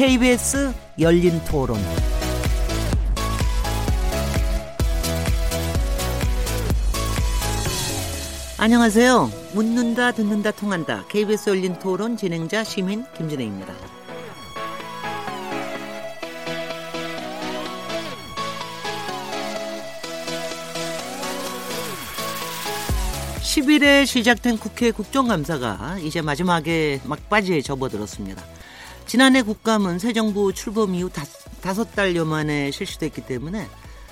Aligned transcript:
KBS 0.00 0.72
열린 0.98 1.38
토론. 1.44 1.78
안녕하세요. 8.56 9.30
묻는다, 9.52 10.12
듣는다, 10.12 10.52
통한다. 10.52 11.04
KBS 11.10 11.50
열린 11.50 11.78
토론 11.78 12.16
진행자 12.16 12.64
시민 12.64 13.04
김진혜입니다. 13.14 13.74
10일에 23.42 24.06
시작된 24.06 24.56
국회 24.56 24.92
국정감사가 24.92 25.98
이제 25.98 26.22
마지막에 26.22 27.02
막바지에 27.04 27.60
접어들었습니다. 27.60 28.42
지난해 29.10 29.42
국감은 29.42 29.98
새 29.98 30.12
정부 30.12 30.52
출범 30.52 30.94
이후 30.94 31.10
다섯 31.60 31.96
달여 31.96 32.24
만에 32.26 32.70
실시됐기 32.70 33.22
때문에 33.22 33.66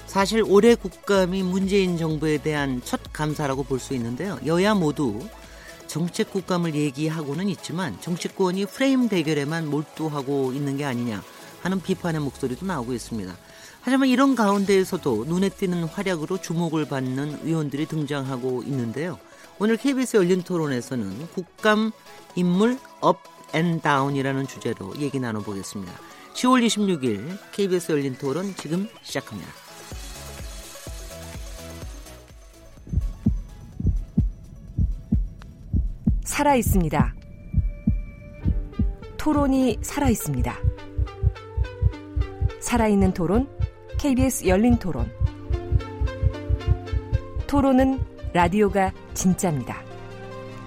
사실 0.07 0.43
올해 0.45 0.74
국감이 0.74 1.45
문재인 1.45 1.97
정부에 1.97 2.38
대한 2.38 2.83
첫 2.84 3.01
감사라고 3.12 3.62
볼 3.62 3.79
수 3.79 3.95
있는데요. 3.95 4.41
여야 4.45 4.74
모두 4.74 5.24
정책 5.87 6.33
국감을 6.33 6.74
얘기하고는 6.74 7.48
있지만 7.51 7.97
정치권이 8.01 8.66
프레임 8.66 9.09
대결에만 9.09 9.71
몰두하고 9.71 10.52
있는 10.52 10.77
게 10.77 10.84
아니냐 10.84 11.23
하는 11.62 11.80
비판의 11.80 12.21
목소리도 12.21 12.66
나오고 12.66 12.93
있습니다. 12.93 13.37
하지만 13.83 14.09
이런 14.09 14.35
가운데에서도 14.35 15.27
눈에 15.29 15.49
띄는 15.49 15.85
활약으로 15.85 16.40
주목을 16.40 16.88
받는 16.88 17.43
의원들이 17.45 17.87
등장하고 17.87 18.65
있는데요. 18.65 19.16
오늘 19.60 19.77
KBS 19.77 20.16
열린 20.16 20.43
토론에서는 20.43 21.29
국감 21.29 21.93
인물 22.35 22.80
up 23.01 23.37
and 23.54 23.80
down이라는 23.80 24.46
주제로 24.46 24.95
얘기 24.99 25.18
나눠보겠습니다. 25.21 25.93
10월 26.35 26.65
26일 26.66 27.38
KBS 27.52 27.93
열린 27.93 28.15
토론 28.15 28.55
지금 28.55 28.88
시작합니다. 29.02 29.51
살아 36.24 36.55
있습니다. 36.55 37.15
토론이 39.16 39.79
살아 39.83 40.09
있습니다. 40.09 40.57
살아있는 42.60 43.12
토론, 43.12 43.49
KBS 43.99 44.46
열린 44.46 44.77
토론. 44.77 45.10
토론은 47.49 47.99
라디오가 48.33 48.93
진짜입니다. 49.15 49.83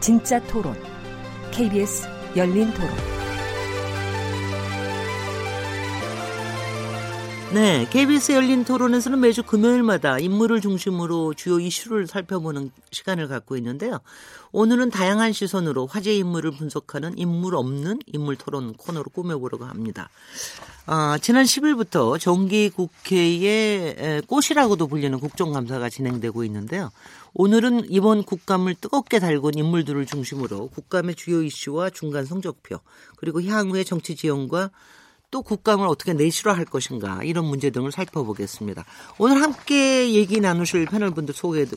진짜 0.02 0.42
토론. 0.48 0.76
KBS 1.52 2.11
열린 2.36 2.74
토론. 2.74 2.90
네, 7.54 7.86
KBS 7.90 8.32
열린 8.32 8.64
토론에서는 8.64 9.20
매주 9.20 9.44
금요일마다 9.44 10.20
인물을 10.20 10.62
중심으로 10.62 11.34
주요 11.34 11.60
이슈를 11.60 12.08
살펴보는 12.08 12.72
시간을 12.92 13.28
갖고 13.28 13.58
있는데요. 13.58 14.00
오늘은 14.54 14.90
다양한 14.90 15.34
시선으로 15.34 15.88
화제 15.88 16.16
인물을 16.16 16.52
분석하는 16.52 17.18
인물 17.18 17.56
없는 17.56 18.00
인물 18.06 18.38
토론 18.38 18.73
코너로 18.76 19.10
꾸며보려고 19.10 19.66
합니다. 19.66 20.10
아, 20.88 21.18
지난 21.22 21.46
10일부터 21.46 22.20
정기 22.20 22.70
국회의 22.70 24.22
꽃이라고도 24.28 24.88
불리는 24.88 25.20
국정감사가 25.20 25.90
진행되고 25.90 26.44
있는데요. 26.46 26.92
오늘은 27.33 27.86
이번 27.89 28.23
국감을 28.23 28.76
뜨겁게 28.76 29.20
달군 29.20 29.58
인물들을 29.58 30.05
중심으로 30.05 30.70
국감의 30.70 31.16
주요 31.16 31.44
이슈와 31.44 31.92
중간 31.92 32.26
성적표 32.26 32.80
그리고 33.17 33.42
향후의 33.42 33.86
정치 33.86 34.16
지형과 34.16 34.72
또 35.30 35.42
국감을 35.44 35.88
어떻게 35.88 36.14
내실화 36.14 36.54
할 36.54 36.66
것인가 36.66 37.23
이런 37.23 37.45
문제 37.45 37.70
등을 37.70 37.92
살펴보겠습니다. 37.92 38.84
오늘 39.17 39.42
함께 39.42 40.14
얘기 40.14 40.42
나누실 40.42 40.88
패널 40.88 41.11
분들 41.11 41.34
소개해 41.34 41.67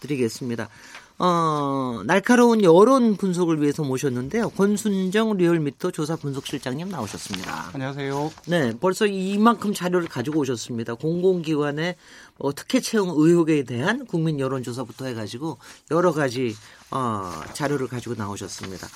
드리겠습니다. 0.00 0.68
어, 1.16 2.02
날카로운 2.06 2.64
여론 2.64 3.16
분석을 3.16 3.62
위해서 3.62 3.84
모셨는데요. 3.84 4.50
권순정 4.50 5.36
리얼미터 5.36 5.92
조사 5.92 6.16
분석실장님 6.16 6.88
나오셨습니다. 6.88 7.70
안녕하세요. 7.72 8.32
네, 8.48 8.72
벌써 8.80 9.06
이만큼 9.06 9.72
자료를 9.72 10.08
가지고 10.08 10.40
오셨습니다. 10.40 10.94
공공기관의 10.94 11.94
뭐 12.38 12.52
특혜 12.52 12.80
채용 12.80 13.10
의혹에 13.14 13.62
대한 13.62 14.06
국민 14.06 14.40
여론조사부터 14.40 15.06
해가지고 15.06 15.58
여러 15.92 16.12
가지 16.12 16.56
어, 16.90 17.30
자료를 17.52 17.86
가지고 17.86 18.16
나오셨습니다. 18.16 18.88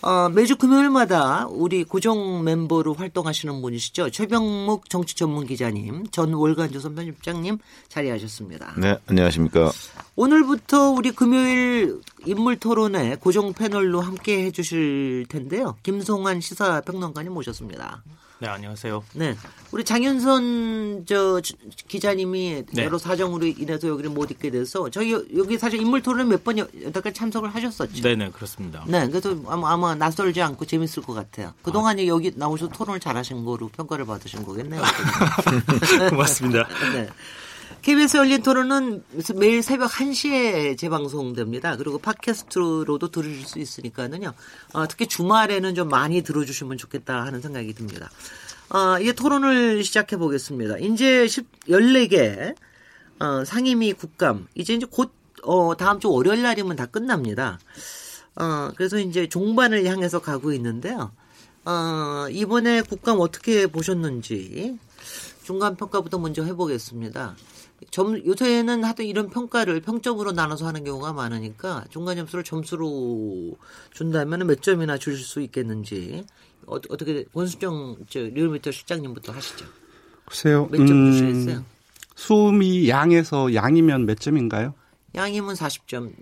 어, 0.00 0.28
매주 0.28 0.56
금요일마다 0.56 1.46
우리 1.50 1.82
고정 1.82 2.44
멤버로 2.44 2.94
활동하시는 2.94 3.60
분이시죠. 3.60 4.10
최병묵 4.10 4.88
정치 4.88 5.16
전문 5.16 5.44
기자님, 5.46 6.06
전 6.10 6.32
월간조선 6.34 6.94
편집장님 6.94 7.58
자리하셨습니다. 7.88 8.74
네, 8.78 8.96
안녕하십니까. 9.06 9.72
오늘부터 10.14 10.90
우리 10.90 11.10
금요일 11.10 12.00
인물 12.26 12.58
토론에 12.60 13.16
고정 13.16 13.52
패널로 13.52 14.00
함께 14.00 14.44
해주실 14.46 15.26
텐데요. 15.28 15.76
김송환 15.82 16.40
시사평론가님 16.40 17.32
모셨습니다. 17.32 18.02
네, 18.40 18.46
안녕하세요. 18.46 19.02
네. 19.14 19.36
우리 19.72 19.84
장윤선 19.84 21.06
저 21.06 21.40
기자님이 21.88 22.64
네. 22.72 22.84
여러 22.84 22.96
사정으로 22.96 23.44
인해서 23.46 23.88
여기를 23.88 24.10
못 24.10 24.30
있게 24.30 24.50
돼서 24.50 24.88
저희 24.90 25.12
여기 25.12 25.58
사실 25.58 25.80
인물 25.80 26.02
토론 26.02 26.28
몇 26.28 26.44
번 26.44 26.56
여태까지 26.58 27.14
참석을 27.14 27.52
하셨었죠. 27.52 28.00
네, 28.02 28.14
네, 28.14 28.30
그렇습니다. 28.30 28.84
네. 28.86 29.08
그래서 29.08 29.36
아마, 29.48 29.72
아마 29.72 29.94
낯설지 29.96 30.40
않고 30.40 30.66
재밌을 30.66 31.02
것 31.02 31.14
같아요. 31.14 31.52
그동안에 31.62 32.04
아. 32.04 32.06
여기 32.06 32.30
나오셔서 32.34 32.70
토론을 32.72 33.00
잘하신 33.00 33.44
거로 33.44 33.68
평가를 33.70 34.06
받으신 34.06 34.44
거겠네요. 34.44 34.82
고맙습니다. 36.10 36.68
네. 36.94 37.08
KBS 37.88 38.18
열린 38.18 38.42
토론은 38.42 39.02
매일 39.36 39.62
새벽 39.62 39.92
1시에 39.92 40.76
재방송됩니다. 40.76 41.78
그리고 41.78 41.96
팟캐스트로도 41.96 43.08
들으실 43.08 43.46
수 43.46 43.58
있으니까는요. 43.58 44.34
어, 44.74 44.86
특히 44.88 45.06
주말에는 45.06 45.74
좀 45.74 45.88
많이 45.88 46.20
들어주시면 46.20 46.76
좋겠다 46.76 47.24
하는 47.24 47.40
생각이 47.40 47.72
듭니다. 47.72 48.10
어, 48.68 49.00
이제 49.00 49.14
토론을 49.14 49.84
시작해 49.84 50.18
보겠습니다. 50.18 50.76
이제 50.80 51.24
14개 51.24 52.54
어, 53.20 53.44
상임위 53.46 53.94
국감 53.94 54.48
이제 54.54 54.74
이제 54.74 54.84
곧 54.84 55.10
어, 55.42 55.74
다음 55.74 55.98
주 55.98 56.10
월요일 56.10 56.42
날이면 56.42 56.76
다 56.76 56.84
끝납니다. 56.84 57.58
어, 58.36 58.70
그래서 58.76 58.98
이제 58.98 59.30
종반을 59.30 59.86
향해서 59.86 60.18
가고 60.18 60.52
있는데요. 60.52 61.10
어, 61.64 62.26
이번에 62.30 62.82
국감 62.82 63.18
어떻게 63.20 63.66
보셨는지 63.66 64.78
중간 65.42 65.74
평가부터 65.76 66.18
먼저 66.18 66.42
해보겠습니다. 66.42 67.34
점, 67.90 68.24
요새는 68.24 68.84
하도 68.84 69.02
이런 69.02 69.30
평가를 69.30 69.80
평점으로 69.80 70.32
나눠서 70.32 70.66
하는 70.66 70.84
경우가 70.84 71.12
많으니까 71.12 71.84
중간 71.90 72.16
점수를 72.16 72.44
점수로 72.44 73.56
준다면 73.92 74.46
몇 74.46 74.62
점이나 74.62 74.98
주실 74.98 75.24
수 75.24 75.40
있겠는지 75.40 76.24
어, 76.66 76.80
떻게 76.80 77.24
권수정 77.32 77.96
저 78.08 78.20
리얼미터 78.20 78.70
실장님부터 78.70 79.32
하시죠. 79.32 79.66
글쎄요. 80.26 80.68
몇점 80.70 80.90
음, 80.90 81.12
주시겠어요? 81.12 81.64
수음이 82.14 82.88
양에서 82.88 83.54
양이면 83.54 84.06
몇 84.06 84.18
점인가요? 84.18 84.74
양이면 85.18 85.54
40점, 85.56 86.12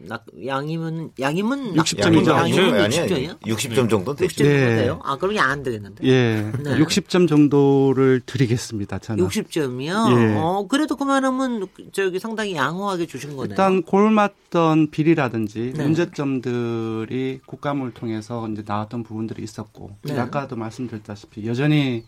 양이면 0.46 1.10
양이면 1.20 1.74
60점이죠. 1.74 2.28
양이면 2.30 2.90
60점이요? 2.90 3.40
60점 3.42 3.90
정도 3.90 4.14
되죠. 4.14 4.42
60점 4.42 4.44
네. 4.44 4.76
돼요? 4.76 5.00
아, 5.04 5.18
그럼 5.18 5.36
안 5.38 5.62
되겠는데. 5.62 6.06
예. 6.06 6.50
네. 6.64 6.78
60점 6.78 7.28
정도를 7.28 8.22
드리겠습니다. 8.24 8.98
저는. 8.98 9.28
60점이요? 9.28 10.18
예. 10.18 10.34
어, 10.38 10.66
그래도 10.66 10.96
그만하면 10.96 11.66
저기 11.92 12.18
상당히 12.18 12.54
양호하게 12.54 13.06
주신 13.06 13.36
거네요. 13.36 13.50
일단 13.50 13.82
골맞던 13.82 14.90
비리라든지 14.90 15.74
네. 15.76 15.82
문제점들이 15.82 17.40
국감을 17.44 17.92
통해서 17.92 18.48
이제 18.48 18.62
나왔던 18.66 19.02
부분들이 19.02 19.42
있었고 19.42 19.96
네. 20.02 20.18
아까도 20.18 20.56
말씀드렸다시피 20.56 21.46
여전히 21.46 22.04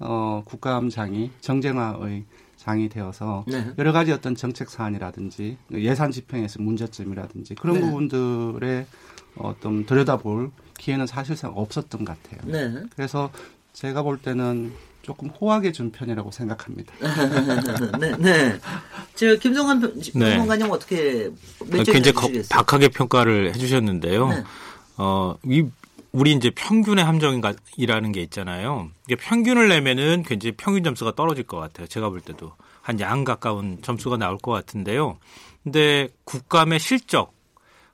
어, 0.00 0.42
국감장이 0.44 1.30
정쟁화의 1.40 2.24
장이 2.62 2.88
되어서 2.88 3.44
네. 3.48 3.72
여러 3.76 3.90
가지 3.90 4.12
어떤 4.12 4.36
정책 4.36 4.70
사안이라든지 4.70 5.56
예산 5.72 6.12
집행에서 6.12 6.62
문제점이라든지 6.62 7.56
그런 7.56 7.74
네. 7.74 7.80
부분들에 7.80 8.86
어떤 9.36 9.84
들여다볼 9.84 10.52
기회는 10.78 11.08
사실상 11.08 11.52
없었던 11.56 12.04
것 12.04 12.22
같아요. 12.22 12.40
네. 12.44 12.84
그래서 12.94 13.30
제가 13.72 14.02
볼 14.02 14.18
때는 14.18 14.72
조금 15.02 15.28
호하게 15.28 15.72
준 15.72 15.90
편이라고 15.90 16.30
생각합니다. 16.30 16.94
네, 17.98 18.16
네. 18.18 18.58
저 19.16 19.34
김성환 19.34 19.80
평론가님 19.80 20.66
네. 20.66 20.72
어떻게 20.72 21.30
굉장히 21.68 22.12
거, 22.12 22.28
박하게 22.48 22.88
평가를 22.90 23.56
해주셨는데요. 23.56 24.28
네. 24.28 24.44
어, 24.98 25.34
이 25.44 25.66
우리 26.12 26.32
이제 26.32 26.50
평균의 26.50 27.04
함정이라는 27.04 28.12
게 28.12 28.20
있잖아요. 28.22 28.90
이게 29.06 29.16
평균을 29.16 29.68
내면은 29.68 30.22
굉장히 30.22 30.52
평균 30.56 30.84
점수가 30.84 31.14
떨어질 31.14 31.44
것 31.44 31.58
같아요. 31.58 31.86
제가 31.86 32.10
볼 32.10 32.20
때도 32.20 32.52
한 32.82 33.00
양 33.00 33.24
가까운 33.24 33.80
점수가 33.80 34.18
나올 34.18 34.36
것 34.38 34.52
같은데요. 34.52 35.18
근데 35.62 36.08
국감의 36.24 36.80
실적, 36.80 37.32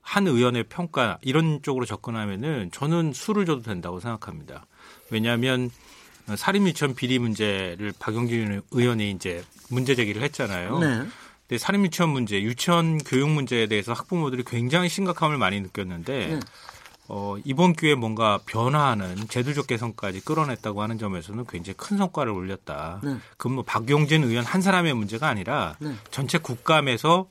한 0.01 0.27
의원의 0.27 0.65
평가 0.65 1.19
이런 1.21 1.61
쪽으로 1.63 1.85
접근하면은 1.85 2.71
저는 2.73 3.13
수를 3.13 3.45
줘도 3.47 3.63
된다고 3.63 4.01
생각합니다. 4.01 4.67
왜냐하면 5.11 5.71
사립 6.37 6.67
유치원 6.67 6.95
비리 6.95 7.19
문제를 7.19 7.93
박영진 7.99 8.63
의원이 8.71 9.11
이제 9.11 9.45
문제 9.71 9.95
제기를 9.95 10.23
했잖아요. 10.23 10.79
네. 10.79 11.03
근데 11.47 11.59
사립 11.59 11.83
유치원 11.83 12.11
문제, 12.11 12.43
유치원 12.43 12.99
교육 12.99 13.29
문제에 13.31 13.67
대해서 13.67 13.93
학부모들이 13.93 14.45
굉장히 14.47 14.89
심각함을 14.89 15.37
많이 15.39 15.61
느꼈는데 15.61 16.27
네. 16.27 16.41
어, 17.09 17.37
이번 17.45 17.73
기회에 17.73 17.95
뭔가 17.95 18.39
변화하는 18.45 19.17
제도적 19.29 19.67
개선까지 19.67 20.21
끌어냈다고 20.21 20.83
하는 20.83 20.99
점에서는 20.99 21.47
굉장히 21.49 21.77
큰 21.77 21.97
성과를 21.97 22.31
올렸다. 22.33 23.01
네. 23.03 23.17
그건 23.39 23.55
뭐 23.55 23.65
박용진 23.65 24.25
의원 24.25 24.45
한 24.45 24.61
사람의 24.61 24.93
문제가 24.95 25.27
아니라 25.29 25.77
네. 25.79 25.95
전체 26.11 26.39
국감에서 26.39 27.27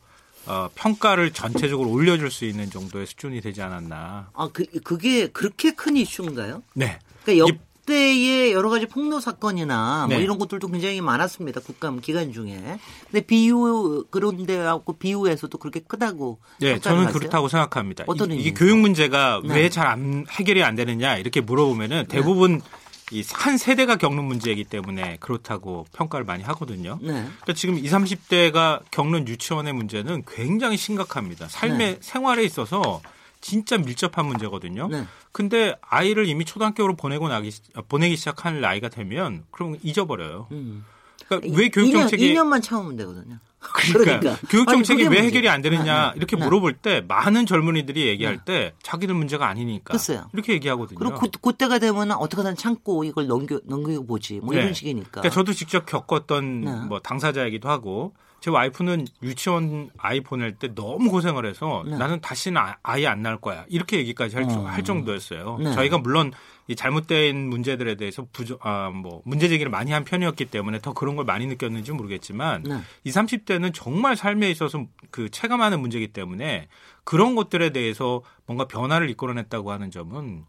어, 0.47 0.69
평가를 0.75 1.31
전체적으로 1.31 1.89
올려줄 1.91 2.31
수 2.31 2.45
있는 2.45 2.69
정도의 2.69 3.05
수준이 3.05 3.41
되지 3.41 3.61
않았나. 3.61 4.31
아, 4.33 4.49
그, 4.51 4.65
그게 4.83 5.27
그렇게 5.27 5.71
큰 5.71 5.95
이슈인가요? 5.97 6.63
네. 6.73 6.99
그러니까 7.23 7.47
역 7.47 7.66
대의 7.87 8.51
여러 8.51 8.69
가지 8.69 8.85
폭로 8.85 9.19
사건이나 9.19 10.05
뭐 10.07 10.17
네. 10.17 10.23
이런 10.23 10.37
것들도 10.37 10.67
굉장히 10.67 11.01
많았습니다. 11.01 11.61
국감 11.61 12.01
기간 12.01 12.31
중에. 12.31 12.79
근데 13.09 13.21
비유, 13.25 14.05
그런데 14.11 14.57
하고 14.57 14.93
비유에서도 14.93 15.57
그렇게 15.57 15.79
크다고. 15.79 16.39
네, 16.59 16.79
저는 16.79 17.05
하세요? 17.05 17.13
그렇다고 17.13 17.47
생각합니다. 17.47 18.03
어떤 18.07 18.31
이, 18.33 18.43
게 18.43 18.53
교육 18.53 18.77
문제가 18.77 19.41
네. 19.43 19.55
왜잘 19.55 19.87
해결이 20.29 20.63
안 20.63 20.75
되느냐 20.75 21.17
이렇게 21.17 21.41
물어보면은 21.41 22.03
네. 22.03 22.07
대부분 22.07 22.59
네. 22.59 22.65
이한 23.11 23.57
세대가 23.57 23.95
겪는 23.95 24.23
문제이기 24.25 24.65
때문에 24.65 25.17
그렇다고 25.21 25.85
평가를 25.95 26.25
많이 26.25 26.43
하거든요. 26.43 26.99
네. 27.01 27.13
그러니까 27.13 27.53
지금 27.55 27.77
20, 27.77 27.91
30대가 27.91 28.81
겪는 28.91 29.27
유치원의 29.29 29.71
문제는 29.71 30.23
굉장히 30.27 30.75
심각합니다. 30.75 31.47
삶의 31.47 31.77
네. 31.77 31.97
생활에 32.01 32.43
있어서 32.43 33.01
진짜 33.47 33.77
밀접한 33.77 34.25
문제거든요. 34.25 34.89
네. 34.89 35.05
근데 35.31 35.77
아이를 35.79 36.27
이미 36.27 36.43
초등학교로 36.43 36.97
보내고 36.97 37.29
나기 37.29 37.49
보내기 37.87 38.17
시작한 38.17 38.59
나이가 38.59 38.89
되면 38.89 39.45
그럼 39.51 39.77
잊어버려요. 39.81 40.49
음. 40.51 40.83
그러니까 41.25 41.57
왜 41.57 41.69
교육 41.69 41.93
정책이 41.93 42.33
2년, 42.33 42.47
만 42.47 42.61
참으면 42.61 42.97
되거든요. 42.97 43.39
그러니까, 43.59 44.19
그러니까. 44.19 44.47
교육 44.49 44.67
정책이 44.67 45.07
왜 45.07 45.21
해결이 45.23 45.47
안 45.47 45.61
되느냐 45.61 46.07
네, 46.07 46.11
네. 46.11 46.13
이렇게 46.17 46.35
네. 46.35 46.43
물어볼 46.43 46.73
때 46.73 47.05
많은 47.07 47.45
젊은이들이 47.45 48.07
얘기할 48.07 48.43
때 48.43 48.73
자기들 48.83 49.15
문제가 49.15 49.47
아니니까 49.47 49.93
글쎄요. 49.93 50.29
이렇게 50.33 50.51
얘기하거든요. 50.51 50.99
그리고 50.99 51.17
그, 51.17 51.29
그때가 51.39 51.79
되면 51.79 52.11
어떻게든 52.11 52.57
참고 52.57 53.05
이걸 53.05 53.27
넘겨 53.27 53.61
넘겨 53.63 54.01
보지 54.01 54.41
뭐 54.43 54.53
이런 54.55 54.73
식이니까. 54.73 55.21
그러니까 55.21 55.33
저도 55.33 55.53
직접 55.53 55.85
겪었던 55.85 56.89
뭐 56.89 56.99
당사자이기도 56.99 57.69
하고 57.69 58.13
제 58.39 58.51
와이프는 58.51 59.07
유치원 59.23 59.89
아이 59.97 60.21
보낼 60.21 60.55
때 60.55 60.73
너무 60.73 61.09
고생을 61.09 61.45
해서 61.45 61.83
네. 61.85 61.97
나는 61.97 62.21
다시는 62.21 62.61
아, 62.61 62.77
아이 62.83 63.07
안 63.07 63.21
낳을 63.21 63.37
거야 63.37 63.65
이렇게 63.67 63.97
얘기까지 63.97 64.35
할, 64.35 64.45
어. 64.45 64.65
할 64.65 64.83
정도였어요. 64.83 65.57
네. 65.57 65.73
저희가 65.73 65.97
물론 65.97 66.31
이 66.67 66.75
잘못된 66.75 67.49
문제들에 67.49 67.95
대해서 67.95 68.27
부조, 68.31 68.59
아, 68.61 68.89
뭐 68.89 69.21
문제 69.25 69.47
제기를 69.47 69.71
많이 69.71 69.91
한 69.91 70.03
편이었기 70.03 70.45
때문에 70.45 70.79
더 70.79 70.93
그런 70.93 71.15
걸 71.15 71.25
많이 71.25 71.47
느꼈는지 71.47 71.91
모르겠지만 71.93 72.63
네. 72.63 72.81
20, 73.05 73.21
30대는 73.21 73.73
정말 73.73 74.15
삶에 74.15 74.51
있어서 74.51 74.85
그 75.09 75.29
체감하는 75.29 75.79
문제이기 75.79 76.09
때문에 76.09 76.67
그런 77.03 77.35
것들에 77.35 77.71
대해서 77.71 78.21
뭔가 78.45 78.67
변화를 78.67 79.09
이끌어냈다고 79.09 79.71
하는 79.71 79.91
점은 79.91 80.43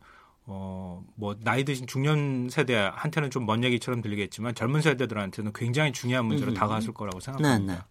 어, 0.51 1.05
뭐, 1.15 1.37
나이 1.41 1.63
드신 1.63 1.87
중년 1.87 2.49
세대한테는 2.51 3.31
좀 3.31 3.45
먼 3.45 3.65
얘기처럼 3.65 4.01
들리겠지만 4.01 4.55
젊은 4.55 4.81
세대들한테는 4.81 5.53
굉장히 5.55 5.93
중요한 5.93 6.25
문제로 6.25 6.53
음. 6.53 6.55
다가갔을 6.55 6.93
거라고 6.95 7.21
생각합니다. 7.21 7.73
네, 7.73 7.79
네. 7.79 7.85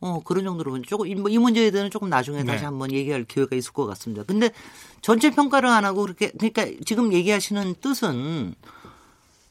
어, 0.00 0.22
그런 0.22 0.44
정도로 0.44 0.80
조금, 0.82 1.06
이, 1.06 1.10
이 1.10 1.38
문제에 1.38 1.70
대해서는 1.72 1.90
조금 1.90 2.08
나중에 2.08 2.38
네. 2.38 2.44
다시 2.44 2.64
한번 2.64 2.92
얘기할 2.92 3.24
기회가 3.24 3.56
있을 3.56 3.72
것 3.72 3.86
같습니다. 3.86 4.22
근데 4.22 4.50
전체 5.02 5.30
평가를 5.30 5.68
안 5.68 5.84
하고 5.84 6.02
그렇게, 6.02 6.30
그러니까 6.30 6.66
지금 6.86 7.12
얘기하시는 7.12 7.74
뜻은 7.80 8.54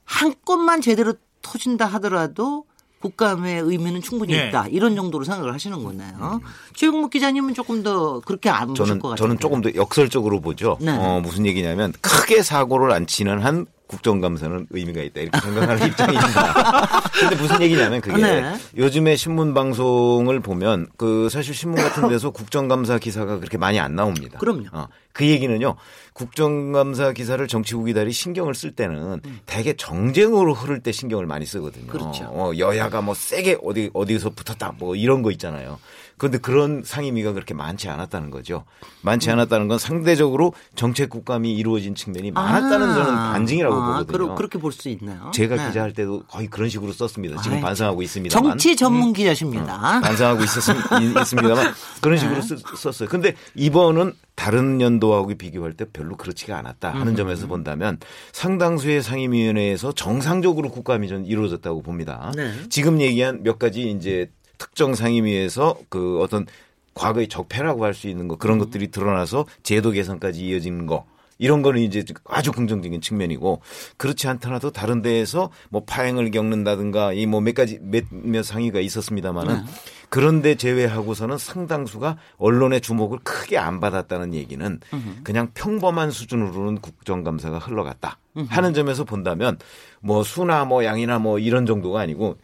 한 0.05 0.33
건만 0.45 0.81
제대로 0.81 1.13
터진다 1.41 1.85
하더라도 1.85 2.65
국감의 3.03 3.61
의미는 3.61 4.01
충분히 4.01 4.33
네. 4.33 4.47
있다. 4.47 4.67
이런 4.69 4.95
정도로 4.95 5.25
생각을 5.25 5.53
하시는 5.53 5.83
거네요. 5.83 6.39
음. 6.41 6.47
최국목 6.73 7.11
기자님은 7.11 7.53
조금 7.53 7.83
더 7.83 8.21
그렇게 8.21 8.49
안 8.49 8.73
보실 8.73 8.97
것 8.99 9.09
같아요. 9.09 9.15
저는 9.15 9.39
조금 9.39 9.61
더 9.61 9.69
역설적으로 9.75 10.39
보죠. 10.39 10.77
네. 10.79 10.95
어, 10.97 11.19
무슨 11.21 11.45
얘기냐면 11.45 11.91
크게 11.99 12.41
사고를 12.41 12.93
안 12.93 13.05
치는 13.05 13.39
한 13.39 13.65
국정감사는 13.87 14.67
의미가 14.71 15.01
있다 15.01 15.21
이렇게 15.21 15.39
생각하는 15.39 15.85
입장입니다. 15.87 17.01
근데 17.19 17.35
무슨 17.35 17.61
얘기냐면 17.61 17.99
그게 17.99 18.21
네. 18.21 18.55
요즘에 18.77 19.17
신문 19.17 19.53
방송을 19.53 20.39
보면 20.39 20.87
그 20.97 21.27
사실 21.29 21.53
신문 21.53 21.83
같은 21.83 22.07
데서 22.07 22.31
국정감사 22.31 22.97
기사가 22.99 23.37
그렇게 23.39 23.57
많이 23.57 23.79
안 23.79 23.95
나옵니다. 23.95 24.39
그럼요. 24.39 24.67
어, 24.71 24.87
그 25.13 25.25
얘기는요. 25.27 25.75
국정감사 26.13 27.13
기사를 27.13 27.45
정치국이다리 27.47 28.11
신경을 28.11 28.53
쓸 28.55 28.71
때는 28.71 29.21
음. 29.25 29.39
대개 29.45 29.73
정쟁으로 29.73 30.53
흐를 30.53 30.79
때 30.81 30.91
신경을 30.91 31.25
많이 31.25 31.45
쓰거든요. 31.45 31.87
그렇죠. 31.87 32.25
어, 32.25 32.51
여야가 32.57 33.01
뭐 33.01 33.13
세게 33.15 33.59
어디 33.63 33.89
어디서 33.93 34.31
붙었다 34.31 34.73
뭐 34.77 34.95
이런 34.95 35.21
거 35.21 35.31
있잖아요. 35.31 35.79
그런데 36.17 36.37
그런 36.37 36.83
상임위가 36.85 37.33
그렇게 37.33 37.53
많지 37.55 37.89
않았다는 37.89 38.29
거죠. 38.29 38.63
많지 39.01 39.29
음. 39.29 39.33
않았다는 39.33 39.67
건 39.67 39.79
상대적으로 39.79 40.53
정책 40.75 41.09
국감이 41.09 41.51
이루어진 41.55 41.95
측면이 41.95 42.31
많았다는 42.31 42.89
아. 42.89 42.93
저는 42.93 43.13
반증이라고 43.15 43.75
아, 43.75 43.87
보거든요. 44.03 44.35
그렇게 44.35 44.59
볼 44.59 44.71
수 44.71 44.89
있나요? 44.89 45.31
제가 45.33 45.55
네. 45.55 45.67
기자할 45.67 45.93
때도 45.93 46.23
거의 46.27 46.47
그런 46.47 46.69
식으로 46.69 46.91
썼습니다. 46.93 47.41
지금 47.41 47.57
아이, 47.57 47.61
반성하고 47.63 48.01
있습니다. 48.03 48.39
정치 48.39 48.75
전문 48.75 49.09
음. 49.09 49.13
기자십니다. 49.13 49.97
음, 49.97 50.01
반성하고 50.01 50.43
있었습니다만 50.43 51.73
그런 52.01 52.17
식으로 52.19 52.41
네. 52.41 52.55
썼어요. 52.77 53.09
근데 53.09 53.33
이번은 53.55 54.13
다른 54.35 54.81
연도 54.81 55.02
하고 55.11 55.33
비교할 55.35 55.73
때 55.73 55.85
별로 55.91 56.15
그렇지가 56.15 56.57
않았다 56.57 56.91
하는 56.91 57.13
음. 57.13 57.15
점에서 57.15 57.47
본다면 57.47 57.97
상당수의 58.31 59.01
상임위원회에서 59.01 59.91
정상적으로 59.93 60.69
국감이 60.69 61.07
전 61.07 61.25
이루어졌다고 61.25 61.81
봅니다. 61.81 62.31
네. 62.35 62.51
지금 62.69 63.01
얘기한 63.01 63.43
몇 63.43 63.59
가지 63.59 63.89
이제 63.91 64.29
특정 64.57 64.95
상임위에서 64.95 65.77
그 65.89 66.19
어떤 66.21 66.45
과거의 66.93 67.27
적폐라고 67.27 67.83
할 67.83 67.93
수 67.93 68.07
있는 68.07 68.27
거 68.27 68.37
그런 68.37 68.57
음. 68.57 68.65
것들이 68.65 68.89
드러나서 68.91 69.45
제도 69.63 69.91
개선까지 69.91 70.45
이어지는 70.47 70.85
거 70.85 71.05
이런 71.39 71.61
거는 71.61 71.81
이제 71.81 72.03
아주 72.25 72.51
긍정적인 72.51 73.01
측면이고 73.01 73.61
그렇지 73.97 74.27
않더라도 74.27 74.71
다른 74.71 75.01
데에서 75.01 75.49
뭐 75.69 75.83
파행을 75.85 76.31
겪는다든가 76.31 77.13
이 77.13 77.25
뭐 77.25 77.41
몇 77.41 77.55
가지 77.55 77.79
몇몇 77.81 78.43
상위가 78.43 78.79
있었습니다마는 78.79 79.55
네. 79.55 79.61
그런데 80.09 80.55
제외하고서는 80.55 81.37
상당수가 81.39 82.17
언론의 82.37 82.81
주목을 82.81 83.19
크게 83.23 83.57
안 83.57 83.79
받았다는 83.79 84.33
얘기는 84.35 84.79
그냥 85.23 85.49
평범한 85.55 86.11
수준으로는 86.11 86.81
국정감사가 86.81 87.57
흘러갔다 87.57 88.17
하는 88.49 88.73
점에서 88.73 89.03
본다면 89.03 89.57
뭐 90.01 90.23
수나 90.23 90.65
뭐 90.65 90.85
양이나 90.85 91.17
뭐 91.19 91.39
이런 91.39 91.65
정도가 91.65 91.99
아니고 92.01 92.37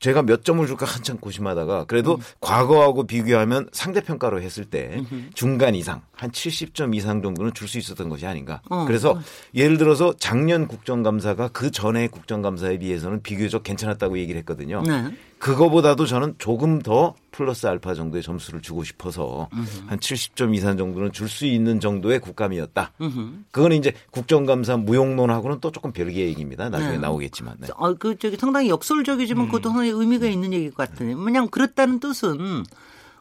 제가 0.00 0.22
몇 0.22 0.44
점을 0.44 0.66
줄까 0.66 0.86
한참 0.86 1.18
고심하다가 1.18 1.84
그래도 1.84 2.14
음. 2.14 2.20
과거하고 2.40 3.06
비교하면 3.06 3.68
상대평가로 3.72 4.40
했을 4.42 4.64
때 4.64 4.96
음흠. 4.96 5.30
중간 5.34 5.74
이상 5.74 6.00
한 6.12 6.30
70점 6.30 6.94
이상 6.96 7.22
정도는 7.22 7.54
줄 7.54 7.70
수 7.70 7.78
있었던 7.78 8.08
것이 8.08 8.26
아닌가. 8.26 8.62
어. 8.68 8.84
그래서 8.86 9.12
어. 9.12 9.20
예를 9.54 9.78
들어서 9.78 10.12
작년 10.18 10.66
국정감사가 10.66 11.48
그 11.48 11.70
전에 11.70 12.08
국정감사에 12.08 12.78
비해서는 12.78 13.22
비교적 13.22 13.62
괜찮았다고 13.62 14.18
얘기를 14.18 14.38
했거든요. 14.40 14.82
네. 14.82 15.14
그거보다도 15.38 16.06
저는 16.06 16.34
조금 16.38 16.80
더 16.80 17.14
플러스 17.40 17.66
알파 17.66 17.94
정도의 17.94 18.22
점수를 18.22 18.60
주고 18.60 18.84
싶어서 18.84 19.48
으흠. 19.54 19.88
한 19.88 19.98
70점 19.98 20.54
이상 20.54 20.76
정도는 20.76 21.10
줄 21.12 21.30
수 21.30 21.46
있는 21.46 21.80
정도의 21.80 22.20
국감이었다. 22.20 22.92
으흠. 23.00 23.46
그거는 23.50 23.78
이제 23.78 23.94
국정감사 24.10 24.76
무용론하고는 24.76 25.60
또 25.60 25.72
조금 25.72 25.90
별개의 25.92 26.28
얘기입니다. 26.28 26.68
나중에 26.68 26.92
네. 26.92 26.98
나오겠지만. 26.98 27.56
네. 27.60 27.68
어, 27.76 27.94
그 27.94 28.18
저기 28.18 28.36
상당히 28.36 28.68
역설적이지만 28.68 29.44
음. 29.44 29.48
그것도 29.48 29.70
하나의 29.70 29.92
의미가 29.92 30.26
있는 30.26 30.52
얘기일 30.52 30.72
것 30.72 30.90
같으네요. 30.90 31.16
왜냐하면 31.16 31.48
그렇다는 31.48 31.98
뜻은 31.98 32.64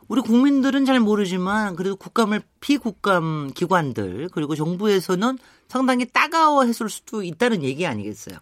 우리 0.09 0.21
국민들은 0.21 0.83
잘 0.85 0.99
모르지만 0.99 1.77
그래도 1.77 1.95
국감을 1.95 2.41
피국감 2.59 3.51
기관들 3.53 4.29
그리고 4.33 4.55
정부에서는 4.55 5.37
상당히 5.69 6.05
따가워했을 6.11 6.89
수도 6.89 7.23
있다는 7.23 7.63
얘기 7.63 7.85
아니겠어요? 7.85 8.37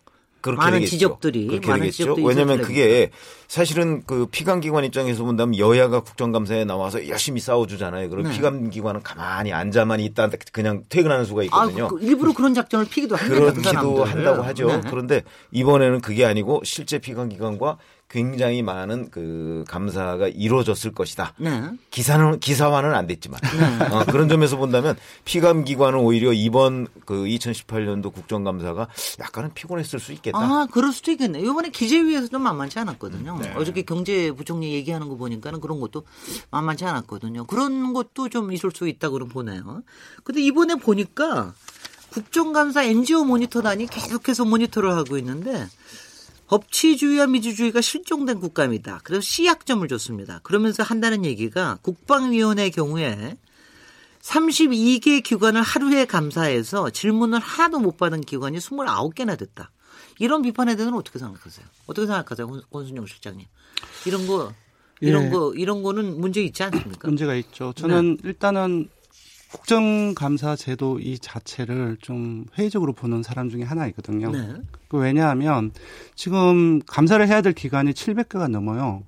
그렇게 0.47 0.65
많은 0.65 0.79
되겠죠. 0.79 0.91
지적들이 0.91 1.47
그렇게 1.47 1.67
많은 1.67 1.81
되겠죠. 1.81 2.15
왜냐하면 2.15 2.61
그게 2.61 3.11
사실은 3.47 4.03
그 4.05 4.25
피감기관 4.25 4.83
입장에서 4.85 5.23
본다면 5.23 5.57
여야가 5.57 6.01
국정감사에 6.01 6.65
나와서 6.65 7.07
열심히 7.07 7.39
싸워주잖아요. 7.39 8.09
그럼 8.09 8.25
네. 8.25 8.31
피감기관은 8.33 9.03
가만히 9.03 9.53
앉아만 9.53 9.99
있다 9.99 10.29
그냥 10.51 10.83
퇴근하는 10.89 11.25
수가 11.25 11.43
있거든요. 11.43 11.85
아, 11.85 11.87
그 11.87 11.99
일부러 12.01 12.33
그런 12.33 12.53
작전을 12.53 12.87
피기도 12.89 13.15
합니다. 13.15 13.39
그렇기도 13.39 13.93
그 13.93 14.01
한다고 14.01 14.41
하죠. 14.41 14.67
네. 14.67 14.81
그런데 14.89 15.23
이번에는 15.51 16.01
그게 16.01 16.25
아니고 16.25 16.61
실제 16.63 16.99
피감기관과 16.99 17.77
굉장히 18.09 18.61
많은 18.61 19.09
그 19.11 19.65
감사가 19.67 20.29
이루어졌을 20.29 20.93
것이다. 20.93 21.33
네. 21.37 21.71
기사는 21.91 22.39
기사화는 22.39 22.95
안 22.95 23.05
됐지만 23.05 23.39
네. 23.41 23.85
어, 23.93 24.05
그런 24.05 24.29
점에서 24.29 24.55
본다면 24.55 24.95
피감 25.25 25.65
기관은 25.65 25.99
오히려 25.99 26.31
이번 26.31 26.87
그 27.05 27.25
2018년도 27.25 28.13
국정감사가 28.13 28.87
약간은 29.19 29.53
피곤했을 29.53 29.99
수 29.99 30.13
있겠다. 30.13 30.37
아, 30.37 30.67
그럴 30.71 30.93
수도 30.93 31.11
있겠네. 31.11 31.41
이번에 31.41 31.69
기재위에서도 31.69 32.39
만만치 32.39 32.79
않았거든요. 32.79 33.39
네. 33.41 33.53
어저께 33.55 33.81
경제부총리 33.81 34.73
얘기하는 34.73 35.09
거 35.09 35.15
보니까는 35.17 35.59
그런 35.59 35.81
것도 35.81 36.03
만만치 36.49 36.85
않았거든요. 36.85 37.45
그런 37.45 37.91
것도 37.91 38.29
좀 38.29 38.53
있을 38.53 38.71
수 38.71 38.87
있다 38.87 39.09
그럼 39.09 39.27
보네요. 39.27 39.83
근데 40.23 40.41
이번에 40.41 40.75
보니까 40.75 41.53
국정감사 42.11 42.83
NGO 42.83 43.25
모니터단이 43.25 43.87
계속해서 43.87 44.45
모니터를 44.45 44.95
하고 44.95 45.17
있는데 45.17 45.67
법치주의와 46.47 47.27
민주주의가 47.27 47.81
실종된 47.81 48.39
국감이다. 48.39 49.01
그래서 49.03 49.21
C약점을 49.21 49.87
줬습니다. 49.87 50.39
그러면서 50.43 50.83
한다는 50.83 51.25
얘기가 51.25 51.77
국방위원회 51.81 52.69
경우에 52.69 53.37
32개 54.21 55.23
기관을 55.23 55.61
하루에 55.61 56.05
감사해서 56.05 56.89
질문을 56.89 57.39
하나도 57.39 57.79
못 57.79 57.97
받은 57.97 58.21
기관이 58.21 58.57
29개나 58.57 59.37
됐다. 59.37 59.71
이런 60.19 60.41
비판에 60.41 60.75
대해서는 60.75 60.97
어떻게 60.97 61.19
생각하세요? 61.19 61.65
어떻게 61.85 62.07
생각하세요, 62.07 62.61
권순영 62.71 63.05
실장님? 63.05 63.45
이런 64.05 64.27
거 64.27 64.53
이런 64.99 65.25
예. 65.25 65.29
거 65.29 65.53
이런 65.53 65.83
거는 65.83 66.19
문제 66.19 66.41
있지 66.41 66.63
않습니까? 66.63 67.07
문제가 67.07 67.35
있죠. 67.35 67.73
저는 67.75 68.17
네. 68.17 68.29
일단은 68.29 68.89
국정감사 69.51 70.55
제도 70.55 70.99
이 70.99 71.17
자체를 71.19 71.97
좀 72.01 72.45
회의적으로 72.57 72.93
보는 72.93 73.23
사람 73.23 73.49
중에 73.49 73.63
하나이거든요. 73.63 74.31
네. 74.31 74.55
그 74.87 74.97
왜냐하면 74.97 75.71
지금 76.15 76.79
감사를 76.85 77.25
해야 77.27 77.41
될 77.41 77.53
기간이 77.53 77.91
700개가 77.93 78.49
넘어요. 78.49 79.03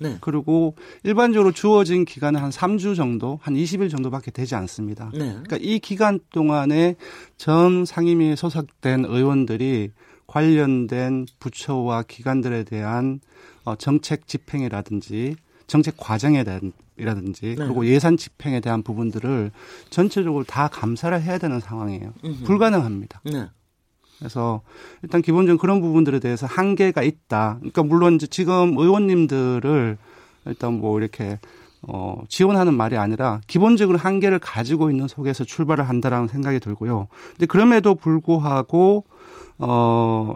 네. 0.00 0.18
그리고 0.20 0.74
일반적으로 1.04 1.52
주어진 1.52 2.04
기간은 2.04 2.40
한 2.40 2.50
3주 2.50 2.96
정도, 2.96 3.38
한 3.42 3.54
20일 3.54 3.90
정도밖에 3.90 4.30
되지 4.30 4.54
않습니다. 4.56 5.10
네. 5.12 5.18
그러니까 5.30 5.58
이 5.60 5.78
기간 5.78 6.18
동안에 6.30 6.96
전 7.36 7.84
상임위에 7.84 8.36
소속된 8.36 9.04
의원들이 9.04 9.90
관련된 10.26 11.26
부처와 11.38 12.04
기관들에 12.04 12.64
대한 12.64 13.20
어, 13.64 13.76
정책 13.76 14.26
집행이라든지 14.26 15.36
정책 15.66 15.96
과정에 15.96 16.42
대한 16.42 16.72
이라든지 17.02 17.42
네. 17.42 17.54
그리고 17.56 17.84
예산 17.86 18.16
집행에 18.16 18.60
대한 18.60 18.82
부분들을 18.82 19.50
전체적으로 19.90 20.44
다 20.44 20.68
감사를 20.68 21.20
해야 21.20 21.38
되는 21.38 21.60
상황이에요. 21.60 22.12
음흠. 22.24 22.44
불가능합니다. 22.44 23.20
네. 23.24 23.48
그래서 24.18 24.62
일단 25.02 25.20
기본적인 25.20 25.58
그런 25.58 25.80
부분들에 25.80 26.20
대해서 26.20 26.46
한계가 26.46 27.02
있다. 27.02 27.56
그러니까 27.58 27.82
물론 27.82 28.14
이제 28.14 28.26
지금 28.28 28.78
의원님들을 28.78 29.98
일단 30.46 30.74
뭐 30.74 30.98
이렇게 31.00 31.40
어, 31.82 32.22
지원하는 32.28 32.74
말이 32.74 32.96
아니라 32.96 33.40
기본적으로 33.48 33.98
한계를 33.98 34.38
가지고 34.38 34.90
있는 34.90 35.08
속에서 35.08 35.42
출발을 35.42 35.88
한다라는 35.88 36.28
생각이 36.28 36.60
들고요. 36.60 37.08
근데 37.32 37.46
그럼에도 37.46 37.96
불구하고 37.96 39.04
어 39.58 40.34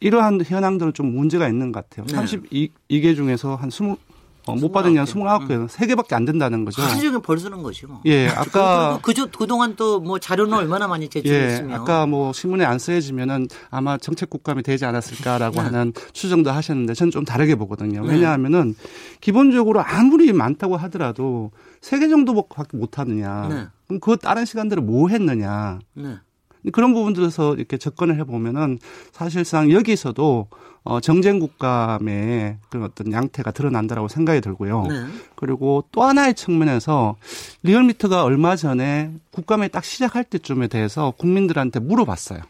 이러한 0.00 0.40
현황들은 0.42 0.94
좀 0.94 1.14
문제가 1.14 1.46
있는 1.46 1.72
것 1.72 1.88
같아요. 1.88 2.06
네. 2.06 2.14
32개 2.14 3.14
중에서 3.14 3.54
한 3.54 3.68
20, 3.68 3.98
어, 4.46 4.54
못 4.56 4.72
받은 4.72 4.94
게 4.94 5.00
29개, 5.00 5.50
응. 5.50 5.66
3개밖에 5.66 6.14
안 6.14 6.24
된다는 6.24 6.64
거죠. 6.64 6.82
한시중에 6.82 7.18
벌 7.22 7.38
쓰는 7.38 7.62
거죠. 7.62 7.88
뭐. 7.88 8.00
예, 8.06 8.28
아까. 8.28 8.98
그, 9.02 9.12
그, 9.12 9.30
그동안 9.30 9.76
또 9.76 10.00
뭐 10.00 10.18
자료는 10.18 10.52
얼마나 10.56 10.88
많이 10.88 11.08
제출했으면. 11.08 11.70
예, 11.70 11.74
아까 11.74 12.06
뭐 12.06 12.32
신문에 12.32 12.64
안 12.64 12.78
쓰여지면은 12.78 13.48
아마 13.70 13.98
정책국감이 13.98 14.62
되지 14.62 14.84
않았을까라고 14.86 15.56
네. 15.56 15.60
하는 15.60 15.92
추정도 16.12 16.50
하셨는데 16.50 16.94
저는 16.94 17.10
좀 17.10 17.24
다르게 17.24 17.54
보거든요. 17.54 18.02
네. 18.04 18.14
왜냐하면은 18.14 18.74
기본적으로 19.20 19.82
아무리 19.82 20.32
많다고 20.32 20.76
하더라도 20.76 21.50
3개 21.82 22.08
정도밖에 22.10 22.76
못 22.76 22.98
하느냐. 22.98 23.46
네. 23.48 23.66
그럼 23.86 24.00
그 24.00 24.16
다른 24.16 24.44
시간들을 24.44 24.82
뭐 24.82 25.08
했느냐. 25.08 25.78
네. 26.62 26.70
그런 26.70 26.92
부분들에서 26.94 27.54
이렇게 27.54 27.76
접근을 27.76 28.18
해보면은 28.18 28.78
사실상 29.12 29.70
여기서도 29.70 30.48
어, 30.82 31.00
정쟁 31.00 31.38
국감의 31.38 32.56
그런 32.70 32.84
어떤 32.84 33.12
양태가 33.12 33.50
드러난다라고 33.50 34.08
생각이 34.08 34.40
들고요. 34.40 34.86
네. 34.88 35.04
그리고 35.36 35.84
또 35.92 36.02
하나의 36.02 36.34
측면에서 36.34 37.16
리얼미터가 37.62 38.24
얼마 38.24 38.56
전에 38.56 39.12
국감에 39.30 39.68
딱 39.68 39.84
시작할 39.84 40.24
때쯤에 40.24 40.68
대해서 40.68 41.12
국민들한테 41.18 41.80
물어봤어요. 41.80 42.40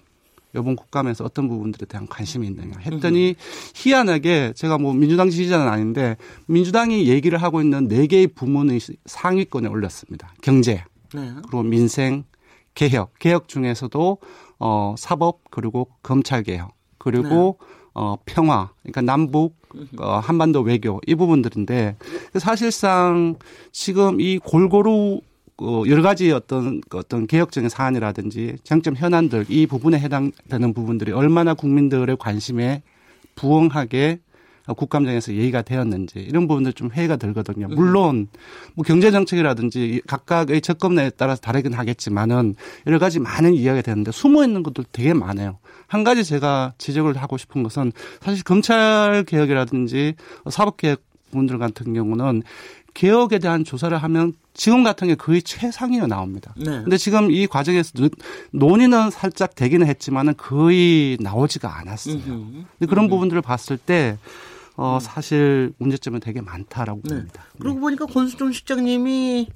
이번 0.55 0.75
국감에서 0.75 1.25
어떤 1.25 1.49
부분들에 1.49 1.87
대한 1.87 2.09
관심이 2.09 2.47
있느냐 2.49 2.77
했더니 2.81 3.37
희한하게 3.75 4.53
제가 4.57 4.79
뭐 4.79 4.93
민주당 4.93 5.31
지지자는 5.31 5.69
아닌데 5.69 6.17
민주당이 6.47 7.07
얘기를 7.09 7.41
하고 7.41 7.61
있는 7.61 7.87
네 7.87 8.07
개의 8.07 8.27
부문의 8.27 8.81
상위권에 9.07 9.69
올렸습니다. 9.69 10.35
경제, 10.43 10.85
네. 11.15 11.33
그리고 11.43 11.63
민생, 11.63 12.25
개혁, 12.75 13.19
개혁 13.19 13.49
중에서도 13.49 14.19
어 14.59 14.95
사법 14.99 15.41
그리고 15.51 15.89
검찰 16.03 16.43
개혁 16.43 16.73
그리고 16.99 17.59
네. 17.61 17.67
어 17.95 18.17
평화, 18.25 18.71
그러니까 18.83 19.03
남북 19.03 19.61
어, 19.99 20.19
한반도 20.19 20.61
외교 20.61 21.01
이 21.07 21.15
부분들인데 21.15 21.97
사실상 22.39 23.37
지금 23.73 24.21
이 24.21 24.39
골고루 24.39 25.21
어, 25.59 25.83
여러 25.89 26.03
가지 26.03 26.33
어떤 26.33 26.81
그 26.89 26.99
어떤 26.99 27.27
개혁적인 27.27 27.69
사안이라든지 27.69 28.57
장점 28.65 28.97
현안들 28.97 29.47
이 29.49 29.67
부분에 29.67 29.99
해당되는 29.99 30.73
부분들이 30.73 31.13
얼마나 31.13 31.55
국민들의 31.55 32.17
관심에 32.19 32.83
부응하게 33.35 34.21
국감장에서 34.75 35.35
얘기가 35.35 35.63
되었는지 35.63 36.21
이런 36.21 36.49
부분들 36.49 36.73
좀 36.73 36.91
회의가 36.91 37.17
들거든요. 37.17 37.69
물론 37.69 38.29
뭐 38.75 38.85
경제 38.85 39.11
정책이라든지 39.11 40.03
각각의 40.07 40.61
접근에 40.61 41.11
따라서 41.11 41.41
다르긴 41.41 41.73
하겠지만은 41.73 42.55
여러 42.87 42.99
가지 42.99 43.19
많은 43.19 43.55
이야기가 43.55 43.83
되는데 43.83 44.13
숨어 44.13 44.45
있는 44.45 44.63
것도 44.63 44.85
되게 44.93 45.15
많아요. 45.15 45.59
한 45.87 46.05
가지 46.05 46.25
제가 46.25 46.75
지적을 46.79 47.17
하고 47.17 47.37
싶은 47.37 47.63
것은 47.63 47.93
사실 48.21 48.45
검찰 48.45 49.25
개혁이라든지 49.27 50.15
사법 50.51 50.77
개혁 50.77 51.03
분들 51.33 51.59
같은 51.59 51.95
경우는 51.95 52.43
개혁에 52.95 53.39
대한 53.39 53.65
조사를 53.65 53.97
하면 53.97 54.33
지금 54.53 54.83
같은 54.83 55.09
게 55.09 55.15
거의 55.15 55.43
최상위로 55.43 56.07
나옵니다. 56.07 56.53
네. 56.57 56.65
근데 56.83 56.97
지금 56.97 57.31
이 57.31 57.47
과정에서 57.47 57.93
논의는 58.53 59.11
살짝 59.11 59.55
되기는 59.55 59.87
했지만은 59.87 60.35
거의 60.37 61.17
나오지가 61.21 61.79
않았어요. 61.79 62.21
그런 62.89 63.09
부분들을 63.09 63.43
봤을 63.43 63.77
때 63.77 64.19
어, 64.77 64.99
사실 65.01 65.73
문제점은 65.79 66.21
되게 66.21 66.41
많다라고 66.41 67.03
네. 67.05 67.17
봅니다. 67.17 67.45
그러고 67.59 67.77
네. 67.77 67.81
보니까 67.81 68.07
권수정 68.07 68.53
실장님이 68.53 69.49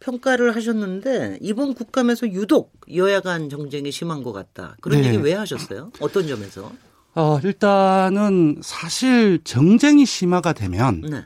평가를 0.00 0.54
하셨는데 0.54 1.38
이번 1.40 1.74
국감에서 1.74 2.28
유독 2.28 2.72
여야 2.94 3.20
간 3.20 3.48
정쟁이 3.48 3.90
심한 3.90 4.22
것 4.22 4.32
같다. 4.32 4.76
그런 4.80 5.00
네. 5.00 5.08
얘기 5.08 5.18
왜 5.18 5.34
하셨어요? 5.34 5.90
어떤 6.00 6.26
점에서? 6.26 6.70
어, 7.14 7.40
일단은 7.42 8.60
사실 8.62 9.40
정쟁이 9.42 10.06
심화가 10.06 10.52
되면 10.52 11.00
네. 11.00 11.24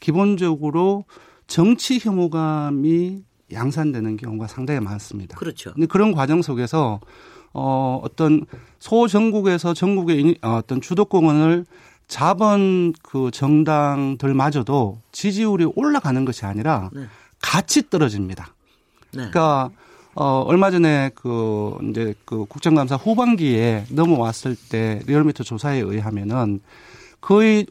기본적으로 0.00 1.04
정치 1.46 1.98
혐오감이 1.98 3.24
양산되는 3.52 4.16
경우가 4.16 4.46
상당히 4.46 4.80
많습니다. 4.80 5.36
그렇죠. 5.36 5.72
근데 5.72 5.86
그런 5.86 6.12
과정 6.12 6.42
속에서 6.42 7.00
어, 7.52 8.00
어떤 8.02 8.44
소전국에서 8.78 9.74
전국의 9.74 10.38
어떤 10.42 10.80
주도권을 10.80 11.64
잡은 12.08 12.94
그 13.02 13.30
정당들마저도 13.30 15.00
지지율이 15.12 15.66
올라가는 15.76 16.24
것이 16.24 16.46
아니라 16.46 16.90
네. 16.92 17.02
같이 17.40 17.88
떨어집니다. 17.90 18.54
네. 19.12 19.28
그러니까 19.30 19.70
어 20.14 20.40
얼마 20.40 20.70
전에 20.70 21.10
그 21.14 21.76
이제 21.90 22.14
그 22.24 22.46
국정감사 22.46 22.96
후반기에 22.96 23.84
넘어왔을 23.90 24.56
때 24.56 25.00
리얼미터 25.06 25.44
조사에 25.44 25.78
의하면은 25.78 26.60
거의 27.20 27.66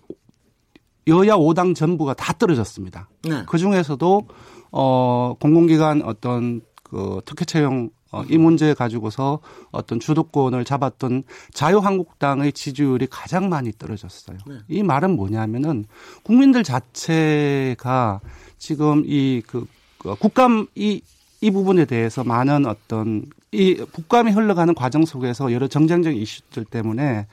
여야 1.07 1.35
5당 1.35 1.75
전부가 1.75 2.13
다 2.13 2.33
떨어졌습니다. 2.33 3.09
네. 3.23 3.43
그 3.47 3.57
중에서도 3.57 4.27
어 4.71 5.35
공공기관 5.39 6.03
어떤 6.03 6.61
그 6.83 7.21
특혜 7.25 7.43
채용 7.43 7.89
어, 8.11 8.23
이 8.29 8.37
문제 8.37 8.73
가지고서 8.73 9.39
어떤 9.71 9.99
주도권을 9.99 10.65
잡았던 10.65 11.23
자유한국당의 11.53 12.53
지지율이 12.53 13.07
가장 13.09 13.49
많이 13.49 13.71
떨어졌어요. 13.77 14.37
네. 14.47 14.55
이 14.67 14.83
말은 14.83 15.15
뭐냐면은 15.15 15.85
국민들 16.23 16.63
자체가 16.63 18.21
지금 18.57 19.03
이그 19.05 19.65
그 19.97 20.15
국감 20.15 20.67
이, 20.75 21.01
이 21.41 21.51
부분에 21.51 21.85
대해서 21.85 22.23
많은 22.23 22.65
어떤 22.65 23.25
이 23.51 23.75
국감이 23.75 24.31
흘러가는 24.31 24.73
과정 24.73 25.05
속에서 25.05 25.51
여러 25.51 25.67
정쟁적 25.67 26.15
이슈들 26.15 26.65
때문에 26.65 27.27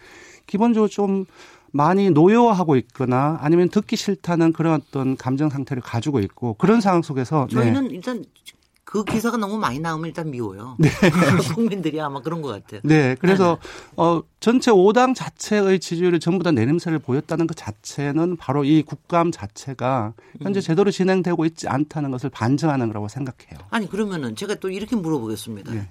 기본적으로 0.47 0.88
좀 0.88 1.26
많이 1.73 2.11
노여워하고 2.11 2.76
있거나 2.76 3.37
아니면 3.40 3.69
듣기 3.69 3.97
싫다는 3.97 4.52
그런 4.52 4.75
어떤 4.75 5.16
감정 5.16 5.50
상태를 5.50 5.83
가지고 5.83 6.21
있고 6.21 6.54
그런 6.54 6.81
상황 6.81 7.02
속에서 7.02 7.49
저희는 7.50 7.88
네. 7.88 7.95
일단 7.97 8.25
그 8.94 9.02
기사가 9.02 9.36
너무 9.36 9.58
많이 9.58 9.80
나오면 9.80 10.06
일단 10.06 10.30
미워요. 10.30 10.76
네. 10.78 10.88
국민들이 11.52 12.00
아마 12.00 12.22
그런 12.22 12.42
것 12.42 12.50
같아요. 12.50 12.80
네. 12.84 13.16
그래서 13.18 13.58
네. 13.60 13.92
어 13.96 14.22
전체 14.38 14.70
5당 14.70 15.16
자체의 15.16 15.80
지지율이 15.80 16.20
전부 16.20 16.44
다 16.44 16.52
내림세를 16.52 17.00
보였다는 17.00 17.48
것 17.48 17.56
자체는 17.56 18.36
바로 18.36 18.62
이 18.62 18.82
국감 18.82 19.32
자체가 19.32 20.12
현재 20.40 20.60
음. 20.60 20.62
제대로 20.62 20.92
진행되고 20.92 21.44
있지 21.44 21.66
않다는 21.66 22.12
것을 22.12 22.30
반증하는 22.30 22.86
거라고 22.86 23.08
생각해요. 23.08 23.66
아니 23.70 23.88
그러면은 23.88 24.36
제가 24.36 24.54
또 24.60 24.70
이렇게 24.70 24.94
물어보겠습니다. 24.94 25.72
네. 25.72 25.88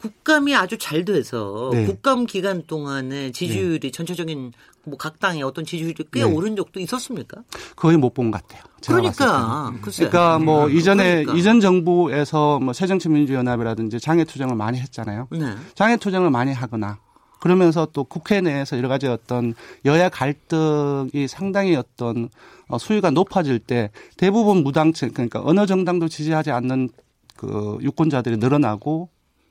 국감이 0.00 0.54
아주 0.54 0.78
잘 0.78 1.04
돼서 1.04 1.70
네. 1.72 1.86
국감 1.86 2.26
기간 2.26 2.62
동안에 2.66 3.32
지지율이 3.32 3.80
네. 3.80 3.90
전체적인 3.90 4.52
뭐 4.84 4.96
각 4.98 5.18
당의 5.20 5.42
어떤 5.42 5.64
지지율이 5.66 5.94
꽤 6.12 6.20
네. 6.20 6.22
오른 6.24 6.56
적도 6.56 6.80
있었습니까? 6.80 7.42
거의 7.76 7.96
못 7.98 8.14
본 8.14 8.30
것 8.30 8.40
같아요. 8.40 8.62
그러니까 8.86 9.72
그러니까 9.82 10.38
뭐 10.38 10.66
음. 10.66 10.70
이전에 10.76 11.24
그러니까. 11.24 11.34
이전 11.34 11.60
정부에서 11.60 12.58
뭐 12.60 12.72
새정치민주연합이라든지 12.72 14.00
장애 14.00 14.24
투쟁을 14.24 14.54
많이 14.56 14.78
했잖아요. 14.78 15.28
네. 15.30 15.54
장애 15.74 15.96
투쟁을 15.96 16.30
많이 16.30 16.52
하거나 16.52 16.98
그러면서 17.40 17.86
또 17.92 18.04
국회 18.04 18.40
내에서 18.40 18.78
여러 18.78 18.88
가지 18.88 19.06
어떤 19.08 19.54
여야 19.84 20.08
갈등이 20.08 21.28
상당히 21.28 21.76
어떤 21.76 22.28
어, 22.68 22.78
수위가 22.78 23.10
높아질 23.10 23.58
때 23.58 23.90
대부분 24.16 24.62
무당층 24.62 25.10
그러니까 25.10 25.40
어느 25.44 25.66
정당도 25.66 26.08
지지하지 26.08 26.50
않는 26.50 26.88
그 27.36 27.78
유권자들이 27.82 28.38
늘어나고 28.38 29.08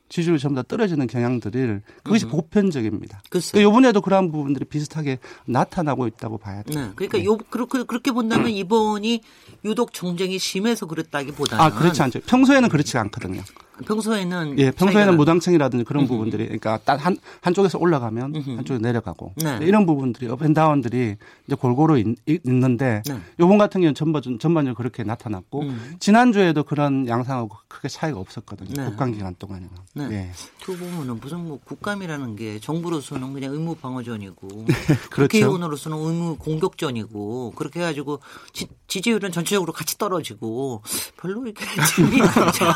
지지율이 0.10 0.40
전부 0.40 0.56
다 0.56 0.64
떨어지는 0.68 1.08
경향들을 1.08 1.82
그것이 2.04 2.26
음. 2.26 2.32
보편적입니다. 2.32 3.22
그러니까 3.30 3.60
이번에도 3.60 4.02
그러한 4.02 4.32
부분들이 4.32 4.66
비슷하게 4.66 5.20
나타나고 5.46 6.08
있다고 6.08 6.38
봐야 6.38 6.64
돼요. 6.64 6.86
네. 6.86 6.92
그러니까 6.96 7.18
네. 7.18 7.26
요 7.26 7.38
그렇게 7.38 7.84
그렇게 7.84 8.12
본다면 8.12 8.50
이번이 8.50 9.22
유독 9.66 9.94
정쟁이 9.94 10.40
심해서 10.40 10.86
그랬다기보다는 10.86 11.64
아 11.64 11.70
그렇지 11.72 12.02
않죠. 12.02 12.22
평소에는 12.22 12.70
그렇지 12.70 12.98
않거든요. 12.98 13.42
평소에는 13.86 14.60
예, 14.60 14.72
평소에는 14.72 15.18
무당층이라든지 15.18 15.86
그런 15.86 16.04
음흠. 16.04 16.10
부분들이 16.10 16.46
그러니까 16.46 16.80
한 16.98 17.18
한쪽에서 17.42 17.78
올라가면 17.78 18.36
음흠. 18.36 18.50
한쪽에 18.58 18.80
내려가고 18.80 19.34
네. 19.36 19.60
이런 19.62 19.86
부분들이 19.86 20.28
업앤다운들이 20.30 21.16
이제 21.46 21.56
골고루 21.56 22.00
있, 22.00 22.16
는데 22.46 23.04
네. 23.06 23.20
요번 23.40 23.58
같은 23.58 23.82
경우는 23.82 23.96
전반 23.96 24.22
전반적으로 24.40 24.76
그렇게 24.76 25.04
나타났고 25.04 25.62
음. 25.62 25.96
지난주에도 26.00 26.64
그런 26.64 27.08
양상하고 27.08 27.58
크게 27.68 27.88
차이가 27.88 28.20
없었거든요. 28.20 28.74
네. 28.74 28.90
국감 28.90 29.12
기간 29.12 29.36
동안에는. 29.38 29.70
네. 29.96 30.10
예. 30.12 30.32
그 30.64 30.76
보면은 30.76 31.20
무슨 31.20 31.48
뭐 31.48 31.60
국감이라는 31.64 32.36
게 32.36 32.60
정부로서는 32.60 33.34
그냥 33.34 33.54
의무 33.54 33.76
방어전이고 33.76 34.48
네, 34.68 34.74
그렇죠. 35.10 35.28
국회의원으로서는 35.28 35.98
의무 35.98 36.38
공격전이고 36.38 37.54
그렇게 37.56 37.80
해 37.80 37.84
가지고 37.84 38.20
지, 38.54 38.68
지지율은 38.88 39.32
전체적으로 39.32 39.74
같이 39.74 39.98
떨어지고 39.98 40.82
별로 41.18 41.46
이렇게 41.46 41.66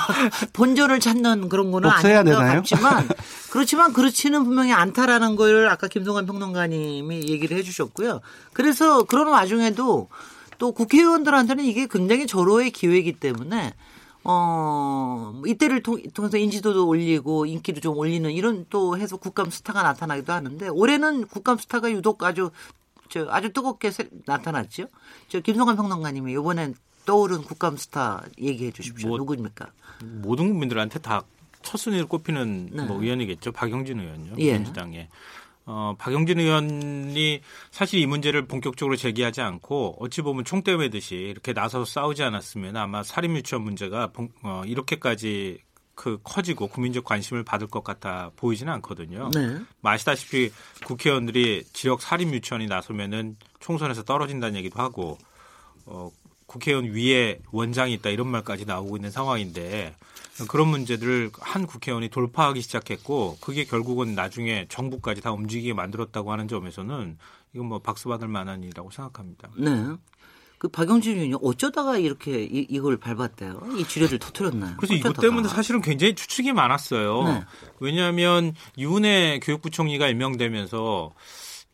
본전 0.53 0.90
해결을 0.91 1.00
찾는 1.00 1.50
그런 1.50 1.71
거는 1.71 1.89
아닌 1.89 2.25
것 2.25 2.31
같지만 2.38 3.07
그렇지만 3.50 3.93
그렇지는 3.93 4.43
분명히 4.43 4.74
않다라는 4.74 5.36
걸 5.36 5.67
아까 5.69 5.88
김동관 5.88 6.25
평론가님이 6.25 7.29
얘기를 7.29 7.57
해주셨고요. 7.57 8.19
그래서 8.53 9.03
그런 9.03 9.29
와중에도 9.29 10.10
또 10.57 10.71
국회의원들한테는 10.74 11.63
이게 11.63 11.88
굉장히 11.88 12.27
절호의 12.27 12.71
기회이기 12.71 13.13
때문에 13.13 13.74
어, 14.24 15.41
이때를 15.48 15.81
통 15.81 15.98
해서 15.98 16.38
인지도도 16.38 16.88
올리고 16.88 17.45
인기도 17.48 17.79
좀 17.79 17.98
올리는 17.98 18.29
이런 18.29 18.65
또 18.69 18.98
해서 18.98 19.17
국감 19.17 19.50
스타가 19.50 19.81
나타나기도 19.81 20.31
하는데 20.31 20.67
올해는 20.67 21.25
국감 21.27 21.57
스타가 21.57 21.89
유독 21.91 22.24
아주 22.24 22.51
저 23.10 23.27
아주 23.29 23.51
뜨겁게 23.51 23.91
나타났죠. 24.25 24.86
저 25.27 25.39
김성관 25.39 25.75
평론가님이 25.75 26.33
이번엔 26.33 26.75
떠오른 27.05 27.41
국감 27.43 27.77
스타 27.77 28.24
얘기해 28.39 28.72
주십시오. 28.72 29.10
뭐, 29.10 29.17
누구입니까? 29.17 29.72
모든 30.22 30.50
국민들한테 30.50 31.00
다 31.00 31.24
첫 31.63 31.77
순위를 31.77 32.05
꼽히는 32.08 32.70
네. 32.72 32.84
뭐 32.84 33.01
의원이겠죠. 33.01 33.51
박영진 33.51 34.00
의원요. 34.00 34.34
예. 34.39 34.53
민주당에. 34.53 35.10
어, 35.65 35.96
박영진 35.98 36.39
의원이 36.39 37.41
사실 37.70 38.00
이 38.00 38.05
문제를 38.05 38.48
본격적으로 38.48 38.96
제기하지 38.96 39.41
않고 39.41 39.98
어찌 40.00 40.22
보면 40.22 40.43
총대 40.43 40.75
매듯이 40.75 41.15
이렇게 41.15 41.53
나서서 41.53 41.86
싸우지 41.86 42.24
않았으면 42.24 42.75
아마 42.77 43.03
살인 43.03 43.36
유치원 43.36 43.63
문제가 43.63 44.12
어, 44.43 44.63
이렇게까지 44.65 45.60
그 45.93 46.20
커지고 46.24 46.67
국민적 46.67 47.03
관심을 47.03 47.43
받을 47.43 47.67
것 47.67 47.84
같아 47.84 48.31
보이지는 48.36 48.74
않거든요. 48.74 49.29
네. 49.34 49.60
뭐 49.81 49.91
아시다시피 49.91 50.51
국회의원들이 50.86 51.65
지역 51.74 52.01
살인 52.01 52.34
유치원이 52.34 52.65
나서면은 52.65 53.38
총선에서 53.60 54.03
떨어진다는 54.03 54.55
얘기도 54.58 54.81
하고 54.81 55.19
어, 55.86 56.10
국회의원 56.51 56.93
위에 56.93 57.39
원장이 57.51 57.93
있다 57.93 58.09
이런 58.09 58.27
말까지 58.27 58.65
나오고 58.65 58.97
있는 58.97 59.09
상황인데 59.09 59.95
그런 60.49 60.67
문제들을 60.67 61.31
한 61.39 61.65
국회의원이 61.65 62.09
돌파하기 62.09 62.61
시작했고 62.61 63.37
그게 63.39 63.63
결국은 63.63 64.15
나중에 64.15 64.65
정부까지 64.67 65.21
다 65.21 65.31
움직이게 65.31 65.73
만들었다고 65.73 66.29
하는 66.29 66.49
점에서는 66.49 67.17
이건 67.53 67.65
뭐 67.67 67.79
박수 67.79 68.09
받을 68.09 68.27
만한 68.27 68.63
일이라고 68.63 68.91
생각합니다. 68.91 69.49
네. 69.57 69.95
그 70.57 70.67
박영진 70.67 71.17
의원이 71.17 71.35
어쩌다가 71.41 71.97
이렇게 71.97 72.43
이, 72.43 72.67
이걸 72.69 72.97
밟았대요? 72.97 73.61
이 73.77 73.85
지뢰를 73.85 74.19
터트렸나요? 74.19 74.75
그래서. 74.75 74.93
이것 74.93 75.13
때문에 75.13 75.47
사실은 75.47 75.81
굉장히 75.81 76.15
추측이 76.15 76.51
많았어요. 76.51 77.23
네. 77.23 77.43
왜냐하면 77.79 78.53
유은혜 78.77 79.39
교육부총리가 79.41 80.09
임명되면서 80.09 81.13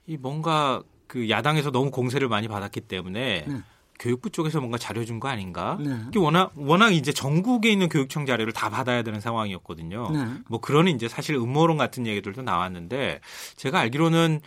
이 0.05 0.17
뭔가 0.17 0.83
그 1.07 1.29
야당에서 1.29 1.71
너무 1.71 1.89
공세를 1.89 2.29
많이 2.29 2.47
받았기 2.47 2.81
때문에 2.81 3.45
네. 3.47 3.61
교육부 3.99 4.29
쪽에서 4.29 4.59
뭔가 4.59 4.77
자료 4.77 5.03
준 5.05 5.19
거 5.19 5.27
아닌가? 5.27 5.77
네. 5.79 5.95
이게 6.09 6.19
워낙 6.19 6.51
워낙 6.55 6.91
이제 6.91 7.11
전국에 7.11 7.69
있는 7.71 7.89
교육청 7.89 8.25
자료를 8.25 8.53
다 8.53 8.69
받아야 8.69 9.01
되는 9.03 9.19
상황이었거든요. 9.19 10.11
네. 10.11 10.25
뭐 10.47 10.59
그런 10.61 10.87
이제 10.87 11.07
사실 11.07 11.35
음모론 11.35 11.77
같은 11.77 12.05
얘기들도 12.05 12.41
나왔는데 12.43 13.19
제가 13.55 13.79
알기로는 13.79 14.41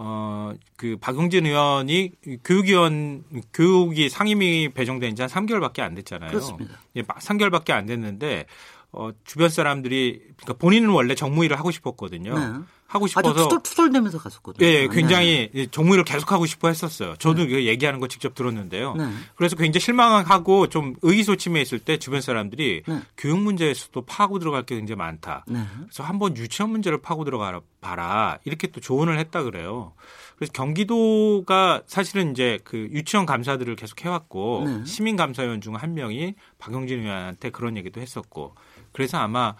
어, 0.00 0.52
그 0.76 0.96
박용진 1.00 1.44
의원이 1.46 2.12
교육위원 2.44 3.24
교육이 3.52 4.08
상임위 4.08 4.70
배정된 4.72 5.16
지 5.16 5.22
한 5.22 5.28
3개월밖에 5.28 5.80
안 5.80 5.94
됐잖아요. 5.94 6.30
그렇습니다. 6.30 6.78
예, 6.96 7.02
3개월밖에 7.02 7.70
안 7.72 7.86
됐는데 7.86 8.46
어, 8.92 9.10
주변 9.24 9.48
사람들이 9.50 10.20
그러니까 10.36 10.54
본인은 10.54 10.88
원래 10.90 11.14
정무위를 11.14 11.58
하고 11.58 11.70
싶었거든요. 11.70 12.38
네. 12.38 12.58
하고 12.88 13.06
싶어서 13.06 13.30
아주 13.30 13.42
투덜투덜대면서 13.44 14.18
갔었거든요. 14.18 14.66
예, 14.66 14.82
예 14.82 14.88
굉장히 14.88 15.50
네. 15.54 15.66
정무위를 15.70 16.04
계속 16.04 16.32
하고 16.32 16.44
싶어 16.44 16.68
했었어요. 16.68 17.14
저도 17.18 17.44
네. 17.44 17.66
얘기하는 17.66 18.00
거 18.00 18.08
직접 18.08 18.34
들었는데요. 18.34 18.94
네. 18.96 19.08
그래서 19.36 19.56
굉장히 19.56 19.80
실망하고 19.80 20.68
좀 20.68 20.96
의기소침해 21.02 21.60
있을 21.60 21.78
때 21.78 21.98
주변 21.98 22.20
사람들이 22.20 22.82
네. 22.86 23.00
교육 23.16 23.38
문제에서도 23.38 24.00
파고 24.02 24.38
들어갈 24.38 24.64
게 24.64 24.74
굉장히 24.74 24.96
많다. 24.96 25.44
네. 25.46 25.64
그래서 25.82 26.02
한번 26.02 26.36
유치원 26.36 26.70
문제를 26.70 27.00
파고 27.00 27.24
들어가 27.24 27.60
봐라. 27.80 28.38
이렇게 28.44 28.66
또 28.66 28.80
조언을 28.80 29.18
했다 29.18 29.42
그래요. 29.42 29.94
그래서 30.36 30.52
경기도가 30.52 31.82
사실은 31.86 32.32
이제 32.32 32.58
그 32.64 32.88
유치원 32.92 33.26
감사들을 33.26 33.76
계속 33.76 34.04
해왔고 34.04 34.64
네. 34.66 34.84
시민 34.84 35.16
감사위원 35.16 35.60
중 35.60 35.78
한 35.78 35.94
명이 35.94 36.34
박용진 36.58 37.00
의원한테 37.00 37.50
그런 37.50 37.76
얘기도 37.76 38.00
했었고 38.00 38.54
그래서 38.98 39.16
아마 39.16 39.54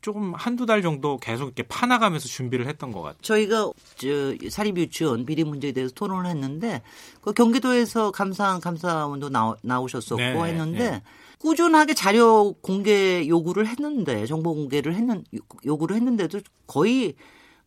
조금 0.00 0.34
한두 0.34 0.66
달 0.66 0.82
정도 0.82 1.16
계속 1.16 1.44
이렇게 1.44 1.62
파나가면서 1.62 2.26
준비를 2.26 2.66
했던 2.66 2.90
것 2.90 3.00
같아요. 3.00 3.20
저희가 3.22 3.70
저 3.94 4.50
사립 4.50 4.76
유치원 4.76 5.24
비리 5.24 5.44
문제에 5.44 5.70
대해서 5.70 5.94
토론을 5.94 6.28
했는데 6.28 6.82
그 7.20 7.32
경기도에서 7.32 8.10
감사 8.10 8.58
감사원도 8.58 9.28
나오, 9.28 9.54
나오셨었고 9.62 10.16
네, 10.16 10.34
했는데 10.34 10.90
네. 10.90 11.02
꾸준하게 11.38 11.94
자료 11.94 12.54
공개 12.54 13.28
요구를 13.28 13.68
했는데 13.68 14.26
정보 14.26 14.52
공개를 14.52 14.96
했는 14.96 15.22
요구를 15.64 15.94
했는데도 15.94 16.40
거의 16.66 17.14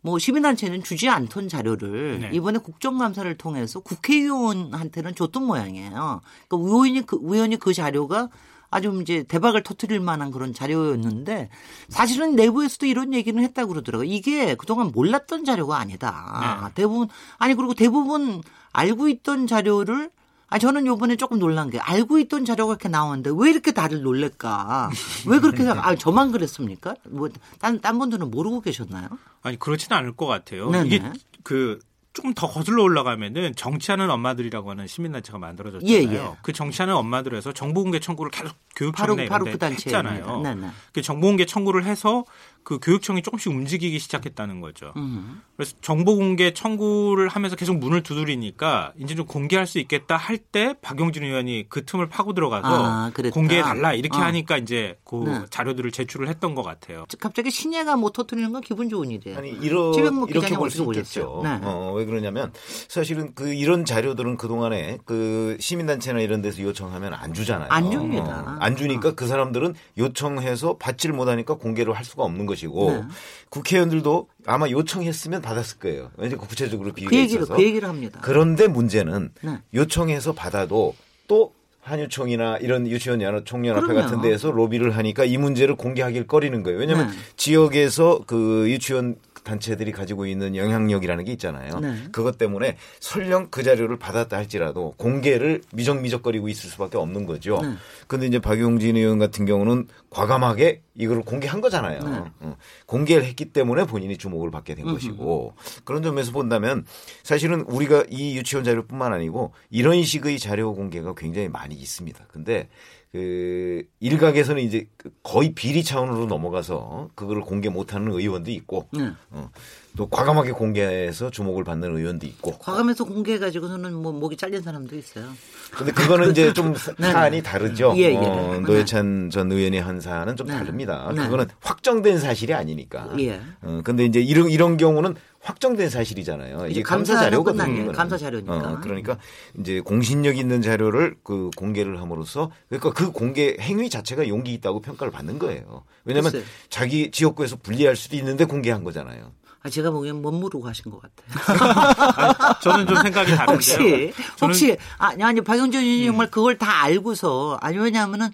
뭐 0.01 0.19
시민단체는 0.19 0.84
주지 0.84 1.08
않던 1.08 1.47
자료를 1.47 2.19
네. 2.19 2.30
이번에 2.34 2.58
국정감사를 2.58 3.38
통해서 3.38 3.80
국회의원한테는 3.80 5.15
줬던 5.15 5.45
모양이에요. 5.45 6.21
그러니까 6.49 6.69
의원이 6.69 7.06
그 7.06 7.17
의원이 7.21 7.56
그 7.56 7.73
자료가 7.73 8.28
아주 8.75 8.99
이제 9.01 9.23
대박을 9.23 9.63
터트릴 9.63 10.01
만한 10.01 10.31
그런 10.31 10.53
자료였는데 10.53 11.49
사실은 11.88 12.35
내부에서도 12.35 12.85
이런 12.88 13.13
얘기는 13.13 13.41
했다고 13.41 13.69
그러더라고요. 13.69 14.05
이게 14.09 14.55
그동안 14.55 14.91
몰랐던 14.93 15.45
자료가 15.45 15.77
아니다. 15.77 16.61
네. 16.67 16.73
대부분 16.75 17.07
아니 17.38 17.55
그리고 17.55 17.73
대부분 17.73 18.41
알고 18.73 19.07
있던 19.07 19.47
자료를 19.47 20.09
아 20.47 20.59
저는 20.59 20.85
요번에 20.88 21.15
조금 21.15 21.39
놀란 21.39 21.69
게 21.69 21.79
알고 21.79 22.19
있던 22.19 22.43
자료가 22.43 22.73
이렇게 22.73 22.89
나오는데 22.89 23.31
왜 23.33 23.49
이렇게 23.49 23.71
다들 23.71 24.01
놀랄까? 24.01 24.89
왜 25.25 25.39
그렇게 25.39 25.65
아 25.69 25.95
저만 25.95 26.33
그랬습니까? 26.33 26.95
뭐딴 27.07 27.79
딴 27.79 27.97
분들은 27.97 28.29
모르고 28.29 28.59
계셨나요? 28.59 29.07
아니 29.41 29.57
그렇지는 29.57 29.97
않을 29.97 30.17
것 30.17 30.25
같아요. 30.25 30.69
네네. 30.69 30.88
이게 30.88 31.13
그 31.43 31.79
조금 32.15 32.34
더 32.34 32.47
거슬러 32.47 32.82
올라가면은 32.82 33.56
정치하는 33.56 34.10
엄마들이라고 34.10 34.71
하는 34.71 34.88
시민단체가 34.88 35.38
만들어졌잖아요. 35.38 35.95
예, 35.95 36.13
예. 36.13 36.32
그 36.41 36.54
정치하는 36.54 36.95
엄마들에서 36.95 37.51
정보공개 37.51 37.99
청구를 37.99 38.32
계속 38.32 38.56
교육청에 38.75 39.28
바로, 39.28 39.45
바로 39.45 39.58
그 39.58 39.65
했잖아요. 39.65 40.71
그 40.93 41.01
정보공개 41.01 41.45
청구를 41.45 41.84
해서 41.84 42.23
그 42.65 42.80
교육청이 42.82 43.21
조금씩 43.21 43.51
움직이기 43.51 43.99
시작했다는 43.99 44.60
거죠. 44.60 44.91
음. 44.97 45.41
그래서 45.56 45.75
정보 45.82 46.15
공개 46.17 46.51
청구를 46.54 47.30
하면서 47.30 47.56
계속 47.56 47.78
문을 47.78 48.04
두드리니까 48.04 48.91
이제 48.99 49.15
좀 49.15 49.25
공개할 49.25 49.65
수 49.67 49.80
있겠다 49.80 50.17
할 50.17 50.39
때 50.51 50.73
박용진 50.82 51.23
의원이 51.23 51.67
그 51.69 51.86
틈을 51.86 52.10
파고 52.10 52.34
들어가서 52.34 52.67
아, 52.67 53.12
공개해 53.32 53.62
달라 53.62 53.93
이렇게 53.93 54.17
어. 54.17 54.21
하니까 54.21 54.58
이제 54.58 54.97
그 55.06 55.15
네. 55.25 55.45
자료들을 55.49 55.91
제출을 55.91 56.28
했던 56.28 56.56
것 56.56 56.63
같아요. 56.63 57.06
갑자기 57.19 57.51
신예가 57.51 57.95
뭐 57.97 58.12
터트리는 58.12 58.51
건 58.51 58.62
기분 58.62 58.89
좋은 58.89 59.10
일이에요. 59.12 59.38
아니 59.38 59.51
이러, 59.51 59.91
이렇게 60.28 60.56
볼 60.56 60.69
수 60.69 60.84
있겠죠. 60.84 61.41
네. 61.43 61.60
어, 61.63 61.93
왜 61.95 62.06
그러냐면 62.06 62.51
사실은 62.88 63.34
그 63.36 63.54
이런 63.54 63.86
자료들은 63.86 64.38
그 64.38 64.47
동안에 64.47 64.97
그 65.06 65.56
시민단체나 65.60 66.19
이런 66.19 66.41
데서 66.41 66.62
요청하면 66.63 67.13
안 67.13 67.34
주잖아요. 67.34 67.67
안 67.69 67.91
줍니다. 67.91 68.43
어, 68.47 68.58
안 68.60 68.75
주니까 68.75 69.13
그 69.13 69.28
사람들은 69.28 69.75
요청해서 69.97 70.78
받지를 70.78 71.15
못하니까 71.15 71.56
공개를 71.56 71.93
할 71.93 72.04
수가 72.04 72.23
없는 72.23 72.45
것이고 72.55 72.91
네. 72.91 73.03
국회의원들도 73.49 74.27
아마 74.45 74.69
요청했으면 74.69 75.41
받았을 75.41 75.79
거예요. 75.79 76.11
왜냐 76.17 76.37
구체적으로 76.37 76.91
비교가 76.93 77.09
그 77.11 77.17
얘기를, 77.17 77.41
있어서. 77.41 77.55
그 77.55 77.63
얘기를 77.63 77.87
합니다. 77.87 78.19
그런데 78.21 78.67
문제는 78.67 79.31
네. 79.41 79.57
요청해서 79.73 80.33
받아도 80.33 80.95
또 81.27 81.53
한유총이나 81.81 82.57
이런 82.57 82.87
유치원 82.87 83.21
연합 83.21 83.45
총연합회. 83.45 83.93
같은 83.93 84.21
데에서 84.21 84.49
로비를 84.49 84.97
하니까 84.97 85.23
이 85.23 85.37
문제를 85.37 85.75
공개하길 85.75 86.25
꺼리는 86.25 86.63
거예요. 86.63 86.79
왜냐하면 86.79 87.11
네. 87.11 87.17
지역에서 87.37 88.21
그 88.25 88.65
유치원 88.69 89.17
단체들이 89.45 89.93
가지고 89.93 90.25
있는 90.25 90.58
영향력이라는 90.58 91.23
게 91.23 91.31
있잖아요. 91.34 91.79
네. 91.79 91.95
그것 92.12 92.38
때문에 92.38 92.75
설령 92.99 93.47
그 93.49 93.63
자료를 93.63 93.97
받았다 93.97 94.36
할지라도 94.36 94.93
공개를 94.97 95.62
미적미적거리고 95.71 96.49
있을 96.49 96.69
수밖에 96.69 96.97
없는 96.97 97.25
거죠. 97.25 97.60
네. 97.62 97.75
근데 98.08 98.25
이제 98.25 98.39
박용진 98.39 98.97
의원 98.97 99.19
같은 99.19 99.45
경우는 99.45 99.88
과감하게 100.10 100.81
이걸 100.95 101.21
공개한 101.21 101.62
거잖아요. 101.62 101.99
네. 102.01 102.23
어. 102.39 102.58
공개를 102.88 103.23
했기 103.23 103.45
때문에 103.45 103.86
본인이 103.86 104.17
주목을 104.17 104.51
받게 104.51 104.75
된 104.75 104.86
것이고 104.86 105.53
그런 105.84 106.03
점에서 106.03 106.31
본다면 106.31 106.86
사실은 107.23 107.62
우리가 107.62 108.05
이 108.10 108.36
유치원 108.38 108.65
자료뿐만 108.65 109.13
아니고 109.13 109.53
이런 109.69 110.03
식의 110.03 110.39
자료 110.39 110.73
공개가 110.73 111.13
굉장히 111.15 111.47
많이 111.49 111.75
있습니다. 111.75 112.25
근데 112.27 112.67
그 113.15 113.84
일각에서는 114.01 114.62
이제 114.62 114.89
거의 115.23 115.54
비리 115.54 115.86
차원으로 115.86 116.25
넘어가서 116.25 117.12
그거를 117.15 117.43
공개 117.43 117.69
못하는 117.69 118.12
의원도 118.12 118.51
있고 118.51 118.89
네. 118.91 119.10
어, 119.30 119.49
또 119.95 120.10
과감하게 120.10 120.51
공개해서 120.51 121.30
주목을 121.30 121.63
받는 121.63 121.95
의원도 121.95 122.28
있고 122.28 122.58
과감해서 122.58 123.06
공개해가지고서는 123.06 123.93
뭐 123.93 124.12
목이 124.12 124.36
잘린 124.36 124.62
사람도 124.62 124.97
있어요. 124.97 125.28
근데 125.71 125.93
그거는 125.93 126.32
이제 126.32 126.51
좀 126.51 126.73
네. 126.99 127.10
사안이 127.13 127.41
다르죠. 127.41 127.93
예, 127.95 128.12
예. 128.12 128.17
어, 128.17 128.60
노회찬 128.60 129.30
전 129.30 129.49
의원의 129.49 129.82
한 129.82 130.01
사안은 130.01 130.36
좀 130.36 130.47
네. 130.47 130.54
다릅니다. 130.54 131.10
네. 131.15 131.23
그거는 131.23 131.45
확정된 131.62 132.19
사실이 132.19 132.54
아니니까. 132.54 133.13
예. 133.19 133.39
어, 133.62 133.80
근데 133.86 134.04
이제 134.04 134.19
이런 134.19 134.49
이런 134.49 134.75
경우는 134.75 135.15
확정된 135.45 135.91
사실이잖아요. 135.91 136.65
이게 136.69 136.81
감사 136.81 137.15
자료거든요. 137.15 137.91
감사 137.91 138.17
자료니까. 138.17 138.55
어, 138.55 138.79
그러니까 138.81 139.17
이제 139.60 139.79
공신력 139.79 140.38
있는 140.39 140.63
자료를 140.63 141.17
그 141.23 141.51
공개를 141.55 142.01
함으로써 142.01 142.49
그러니까 142.67 142.91
그 142.91 143.12
공개 143.12 143.55
행위 143.60 143.91
자체가 143.91 144.27
용기 144.27 144.53
있다고 144.53 144.81
평가를 144.81 145.12
받는 145.12 145.38
거예요. 145.38 145.84
왜냐하면 146.03 146.31
글쎄. 146.31 146.45
자기 146.69 147.12
지역구에서 147.12 147.58
분리할 147.58 147.95
수도 147.95 148.15
있는데 148.15 148.45
공개한 148.45 148.84
거잖아요. 148.84 149.34
아, 149.62 149.69
제가 149.69 149.91
보기엔 149.91 150.19
못 150.19 150.31
모르고 150.31 150.67
하신 150.67 150.91
것 150.91 150.99
같아요. 150.99 152.15
아니, 152.17 152.34
저는 152.63 152.88
좀 152.88 152.95
생각이 153.03 153.36
다른데요. 153.36 153.53
혹시 153.55 154.13
혹시 154.41 154.77
아니 154.97 155.23
아니 155.23 155.41
박영준 155.41 155.79
의원이 155.79 156.01
음. 156.05 156.05
정말 156.08 156.31
그걸 156.31 156.58
다 156.58 156.81
알고서 156.84 157.60
아니 157.62 157.77
왜냐하면은 157.77 158.29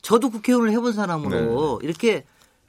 저도 0.00 0.30
국회의원을 0.30 0.72
해본 0.72 0.94
사람으로 0.94 1.80
네. 1.82 1.86
이렇게 1.86 2.24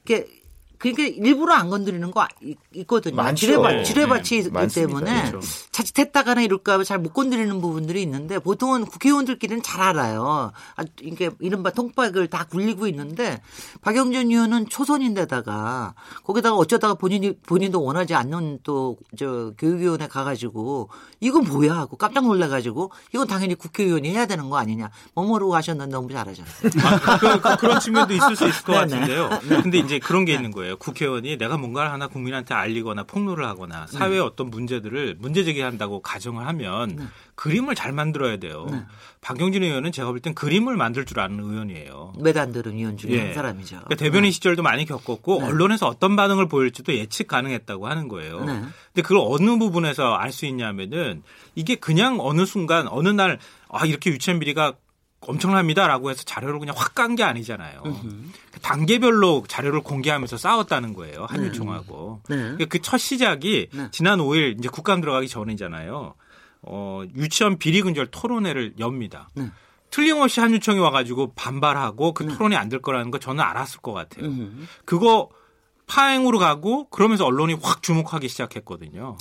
이렇게 0.05 0.27
그러니까 0.77 1.03
일부러 1.03 1.53
안 1.53 1.69
건드리는 1.69 2.11
거 2.11 2.27
있거든요. 2.73 3.33
지뢰밭, 3.33 3.85
지뢰밭이 3.85 4.23
네. 4.23 4.37
있기 4.37 4.75
때문에 4.75 5.29
그렇죠. 5.31 5.47
자칫했다가나 5.71 6.41
이럴까 6.41 6.83
잘 6.83 6.97
못 6.97 7.13
건드리는 7.13 7.61
부분들이 7.61 8.01
있는데 8.01 8.39
보통은 8.39 8.85
국회의원들끼리는 8.85 9.61
잘 9.61 9.81
알아요. 9.81 10.51
아, 10.75 10.83
이게 11.01 11.29
이른바 11.39 11.69
통박을 11.69 12.27
다 12.27 12.45
굴리고 12.49 12.87
있는데 12.87 13.39
박영준 13.81 14.31
의원은 14.31 14.67
초선인데다가 14.69 15.93
거기다가 16.23 16.55
어쩌다가 16.55 16.95
본인이 16.95 17.37
본인도 17.37 17.83
원하지 17.83 18.15
않는 18.15 18.59
또 18.63 18.97
저 19.17 19.51
교육위원회 19.57 20.07
가가지고 20.07 20.89
이건 21.19 21.45
뭐야 21.45 21.75
하고 21.75 21.97
깜짝 21.97 22.25
놀라가지고 22.25 22.91
이건 23.13 23.27
당연히 23.27 23.55
국회의원이 23.55 24.09
해야 24.09 24.25
되는 24.25 24.49
거 24.49 24.57
아니냐. 24.57 24.89
뭐 25.13 25.25
모르고 25.25 25.55
하셨는데 25.55 25.91
너무 25.91 26.11
잘하잖아요. 26.11 26.53
아, 26.83 27.17
그, 27.17 27.57
그, 27.57 27.65
런 27.65 27.79
측면도 27.79 28.13
있을 28.13 28.35
수 28.35 28.47
있을 28.47 28.63
것 28.63 28.73
네네. 28.85 29.07
같은데요. 29.07 29.61
근데 29.63 29.77
이제 29.79 29.99
그런 29.99 30.25
게 30.25 30.33
있는 30.33 30.51
거예요. 30.51 30.66
거예요. 30.67 30.75
국회의원이 30.77 31.37
내가 31.37 31.57
뭔가를 31.57 31.91
하나 31.91 32.07
국민한테 32.07 32.53
알리거나 32.53 33.03
폭로를 33.03 33.45
하거나 33.45 33.87
사회의 33.87 34.17
네. 34.17 34.19
어떤 34.19 34.49
문제들을 34.49 35.15
문제 35.19 35.43
제기한다고 35.43 36.01
가정을 36.01 36.45
하면 36.47 36.95
네. 36.97 37.03
그림을 37.35 37.75
잘 37.75 37.91
만들어야 37.93 38.37
돼요. 38.37 38.67
네. 38.69 38.83
박영진 39.21 39.63
의원은 39.63 39.91
제가 39.91 40.09
볼 40.09 40.19
땐 40.19 40.33
그림을 40.35 40.75
만들 40.75 41.05
줄 41.05 41.19
아는 41.19 41.39
의원이에요. 41.39 42.13
매단 42.19 42.51
들은 42.51 42.75
의원 42.75 42.97
중에 42.97 43.11
예. 43.11 43.19
한 43.19 43.33
사람이죠. 43.33 43.75
그러니까 43.77 43.95
대변인 43.95 44.23
네. 44.29 44.31
시절도 44.31 44.63
많이 44.63 44.85
겪었고 44.85 45.39
네. 45.39 45.45
언론에서 45.47 45.87
어떤 45.87 46.15
반응을 46.15 46.47
보일지도 46.47 46.93
예측 46.95 47.27
가능했다고 47.27 47.87
하는 47.87 48.07
거예요. 48.07 48.43
네. 48.45 48.53
근데 48.93 49.01
그걸 49.01 49.19
어느 49.21 49.57
부분에서 49.57 50.13
알 50.15 50.31
수 50.31 50.45
있냐면은 50.45 51.23
이게 51.55 51.75
그냥 51.75 52.17
어느 52.19 52.45
순간 52.45 52.87
어느 52.89 53.09
날 53.09 53.39
아, 53.69 53.85
이렇게 53.85 54.11
유치원 54.11 54.39
비리가 54.39 54.73
엄청납니다라고 55.27 56.09
해서 56.09 56.23
자료를 56.23 56.59
그냥 56.59 56.75
확 56.77 56.95
깐 56.95 57.15
게 57.15 57.23
아니잖아요. 57.23 57.81
으흠. 57.85 58.31
단계별로 58.61 59.43
자료를 59.47 59.81
공개하면서 59.81 60.37
싸웠다는 60.37 60.93
거예요. 60.93 61.25
한유총하고. 61.29 62.21
네. 62.29 62.35
네. 62.35 62.41
그첫 62.43 62.67
그러니까 62.69 62.97
시작이 62.97 63.69
네. 63.73 63.87
지난 63.91 64.19
5일 64.19 64.57
이제 64.59 64.69
국감 64.69 65.01
들어가기 65.01 65.27
전이잖아요. 65.27 66.15
어, 66.63 67.03
유치원 67.15 67.57
비리 67.57 67.81
근절 67.81 68.07
토론회를 68.07 68.75
엽니다. 68.79 69.29
네. 69.35 69.49
틀림없이 69.89 70.39
한유총이 70.41 70.79
와가지고 70.79 71.33
반발하고 71.35 72.13
그 72.13 72.23
네. 72.23 72.33
토론이 72.33 72.55
안 72.55 72.67
될 72.69 72.81
거라는 72.81 73.09
거 73.11 73.19
저는 73.19 73.41
알았을 73.43 73.79
것 73.81 73.93
같아요. 73.93 74.25
으흠. 74.25 74.67
그거 74.85 75.29
파행으로 75.87 76.37
가고 76.39 76.89
그러면서 76.89 77.25
언론이 77.25 77.53
확 77.61 77.81
주목하기 77.81 78.27
시작했거든요. 78.27 79.17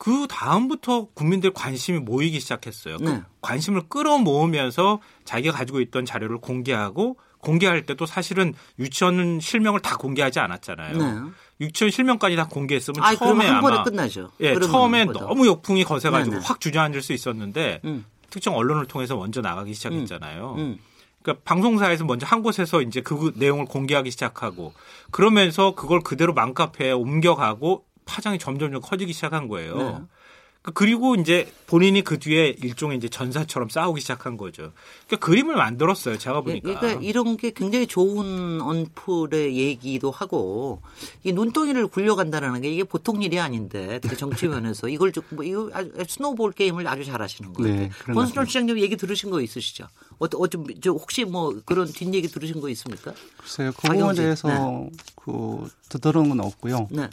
네. 0.00 0.12
그 0.12 0.26
다음부터 0.28 1.08
국민들 1.12 1.52
관심이 1.52 1.98
모이기 1.98 2.40
시작했어요. 2.40 2.96
그 2.96 3.02
네. 3.04 3.10
그 3.16 3.22
관심을 3.42 3.82
끌어모으면서 3.88 5.00
자기가 5.24 5.54
가지고 5.54 5.80
있던 5.80 6.06
자료를 6.06 6.38
공개하고 6.38 7.18
공개할 7.40 7.84
때도 7.86 8.06
사실은 8.06 8.54
유치원 8.78 9.40
실명을 9.40 9.80
다 9.80 9.96
공개하지 9.96 10.40
않았잖아요. 10.40 10.96
네. 10.96 11.30
유치원 11.60 11.90
실명까지 11.90 12.36
다 12.36 12.46
공개했으면 12.46 13.02
아이, 13.02 13.16
처음에 13.16 13.46
한 13.46 13.56
아마 13.56 13.82
끝나죠. 13.82 14.30
예, 14.40 14.58
처음에 14.58 15.04
보다. 15.04 15.20
너무 15.20 15.46
역풍이 15.46 15.84
거세가지고 15.84 16.36
네네. 16.36 16.46
확 16.46 16.60
주저앉을 16.60 17.02
수 17.02 17.12
있었는데 17.12 17.80
음. 17.84 18.04
특정 18.30 18.56
언론을 18.56 18.86
통해서 18.86 19.16
먼저 19.16 19.40
나가기 19.40 19.74
시작했잖아요. 19.74 20.54
음. 20.54 20.58
음. 20.58 20.78
그러니까 21.22 21.42
방송사에서 21.44 22.04
먼저 22.04 22.26
한 22.26 22.42
곳에서 22.42 22.80
이제 22.80 23.02
그 23.02 23.32
내용을 23.36 23.66
공개하기 23.66 24.10
시작하고 24.10 24.72
그러면서 25.10 25.74
그걸 25.74 26.00
그대로 26.00 26.32
맘카페에 26.32 26.92
옮겨가고 26.92 27.84
파장이 28.10 28.38
점점점 28.38 28.80
커지기 28.80 29.12
시작한 29.12 29.46
거예요. 29.46 29.76
네. 29.76 29.98
그 30.62 30.72
그리고 30.72 31.14
이제 31.14 31.50
본인이 31.66 32.02
그 32.02 32.18
뒤에 32.18 32.54
일종의 32.62 32.98
이제 32.98 33.08
전사처럼 33.08 33.70
싸우기 33.70 34.02
시작한 34.02 34.36
거죠. 34.36 34.72
그러니까 35.06 35.26
그림을 35.26 35.56
만들었어요. 35.56 36.18
제가 36.18 36.38
예, 36.40 36.42
보니까. 36.60 36.80
그러니까 36.80 37.02
이런 37.02 37.38
게 37.38 37.50
굉장히 37.50 37.86
좋은 37.86 38.60
언플의 38.60 39.56
얘기도 39.56 40.10
하고 40.10 40.82
이 41.24 41.32
눈덩이를 41.32 41.86
굴려간다는 41.86 42.60
게 42.60 42.70
이게 42.70 42.84
보통 42.84 43.22
일이 43.22 43.40
아닌데 43.40 44.00
특히 44.02 44.18
정치면에서 44.18 44.88
이걸 44.90 45.12
좀뭐 45.12 45.44
이거 45.44 45.70
스노우볼 46.06 46.52
게임을 46.52 46.86
아주 46.86 47.06
잘하시는 47.06 47.54
거예요. 47.54 47.76
네, 47.76 47.90
권순철 48.12 48.46
시장님 48.46 48.78
얘기 48.80 48.98
들으신 48.98 49.30
거 49.30 49.40
있으시죠? 49.40 49.86
어떤 50.18 50.42
어좀 50.42 50.66
혹시 50.88 51.24
뭐 51.24 51.58
그런 51.64 51.86
뒷 51.86 52.12
얘기 52.12 52.28
들으신 52.28 52.60
거 52.60 52.68
있습니까? 52.68 53.14
글쎄요. 53.38 53.72
그 53.74 53.88
부분에 53.88 54.12
대해서 54.12 54.48
네. 54.48 54.90
그 55.16 55.70
들은 55.98 56.28
건 56.28 56.40
없고요. 56.40 56.88
네. 56.90 57.08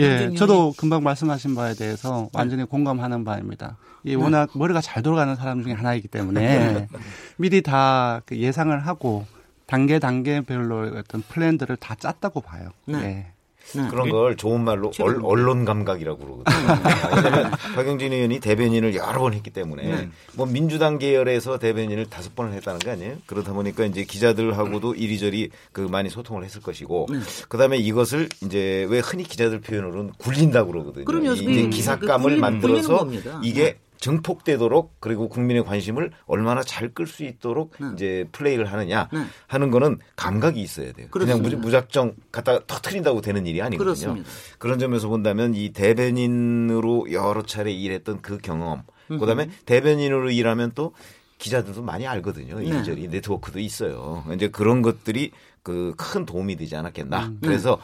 예, 0.00 0.34
저도 0.34 0.74
금방 0.76 1.02
말씀하신 1.02 1.54
바에 1.54 1.74
대해서 1.74 2.28
완전히 2.32 2.64
공감하는 2.64 3.24
바입니다. 3.24 3.76
이 4.04 4.14
워낙 4.14 4.50
머리가 4.54 4.80
잘 4.80 5.02
돌아가는 5.02 5.34
사람 5.36 5.62
중에 5.62 5.72
하나이기 5.72 6.08
때문에 6.08 6.88
미리 7.36 7.62
다그 7.62 8.36
예상을 8.36 8.76
하고 8.86 9.26
단계 9.66 9.98
단계별로 9.98 10.98
어떤 10.98 11.22
플랜들을 11.22 11.76
다 11.76 11.94
짰다고 11.94 12.40
봐요. 12.40 12.70
네. 12.86 12.98
예. 12.98 13.26
네. 13.74 13.88
그런 13.88 14.10
걸 14.10 14.36
좋은 14.36 14.62
말로 14.62 14.92
얼, 15.00 15.20
언론 15.22 15.64
감각이라고 15.64 16.18
그러거든요. 16.18 16.56
네. 16.56 17.16
왜냐하면 17.16 17.50
박영진 17.74 18.12
의원이 18.12 18.40
대변인을 18.40 18.94
여러 18.94 19.20
번 19.20 19.32
했기 19.32 19.50
때문에 19.50 19.82
네. 19.82 20.08
뭐 20.34 20.46
민주당 20.46 20.98
계열에서 20.98 21.58
대변인을 21.58 22.06
다섯 22.06 22.34
번을 22.34 22.52
했다는 22.54 22.80
거 22.80 22.90
아니에요? 22.90 23.16
그러다 23.26 23.52
보니까 23.52 23.84
이제 23.84 24.04
기자들하고도 24.04 24.94
이리저리 24.94 25.50
그 25.72 25.80
많이 25.80 26.10
소통을 26.10 26.44
했을 26.44 26.60
것이고 26.60 27.08
네. 27.10 27.18
그다음에 27.48 27.78
이것을 27.78 28.28
이제 28.44 28.86
왜 28.90 28.98
흔히 29.00 29.24
기자들 29.24 29.60
표현으로는 29.60 30.12
굴린다고 30.18 30.72
그러거든요. 30.72 31.04
그럼요. 31.04 31.32
이제 31.32 31.68
기사감을 31.68 32.22
굴린, 32.22 32.40
만들어서 32.40 33.08
이게 33.42 33.62
네. 33.64 33.78
증폭되도록 34.02 34.96
그리고 35.00 35.28
국민의 35.28 35.64
관심을 35.64 36.10
얼마나 36.26 36.62
잘 36.62 36.92
끌 36.92 37.06
수 37.06 37.24
있도록 37.24 37.72
네. 37.80 37.86
이제 37.94 38.28
플레이를 38.32 38.66
하느냐 38.70 39.08
네. 39.12 39.20
하는 39.46 39.70
거는 39.70 39.98
감각이 40.16 40.60
있어야 40.60 40.92
돼요. 40.92 41.06
그렇습니다. 41.10 41.48
그냥 41.48 41.60
무작정 41.62 42.16
갖다 42.30 42.58
터트린다고 42.66 43.22
되는 43.22 43.46
일이 43.46 43.62
아니거든요. 43.62 43.84
그렇습니다. 43.84 44.28
그런 44.58 44.78
점에서 44.78 45.08
본다면 45.08 45.54
이 45.54 45.72
대변인으로 45.72 47.12
여러 47.12 47.42
차례 47.42 47.72
일했던 47.72 48.20
그 48.20 48.38
경험, 48.38 48.82
그다음에 49.08 49.48
대변인으로 49.64 50.30
일하면 50.30 50.72
또 50.74 50.92
기자들도 51.38 51.82
많이 51.82 52.06
알거든요. 52.06 52.58
네. 52.58 52.66
이리저리 52.66 53.08
네트워크도 53.08 53.58
있어요. 53.60 54.24
이제 54.34 54.48
그런 54.48 54.82
것들이 54.82 55.30
그 55.62 55.94
큰 55.96 56.26
도움이 56.26 56.56
되지 56.56 56.74
않았겠나. 56.76 57.26
음. 57.26 57.38
그래서 57.40 57.78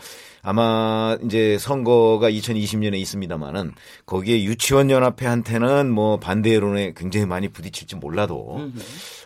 아마 0.49 1.19
이제 1.23 1.59
선거가 1.59 2.31
2020년에 2.31 2.95
있습니다만은 2.95 3.73
거기에 4.07 4.45
유치원 4.45 4.91
연합회한테는 4.91 5.91
뭐 5.91 6.19
반대 6.19 6.55
여론에 6.55 6.95
굉장히 6.97 7.27
많이 7.27 7.49
부딪힐지 7.49 7.97
몰라도 7.97 8.57
음. 8.57 8.75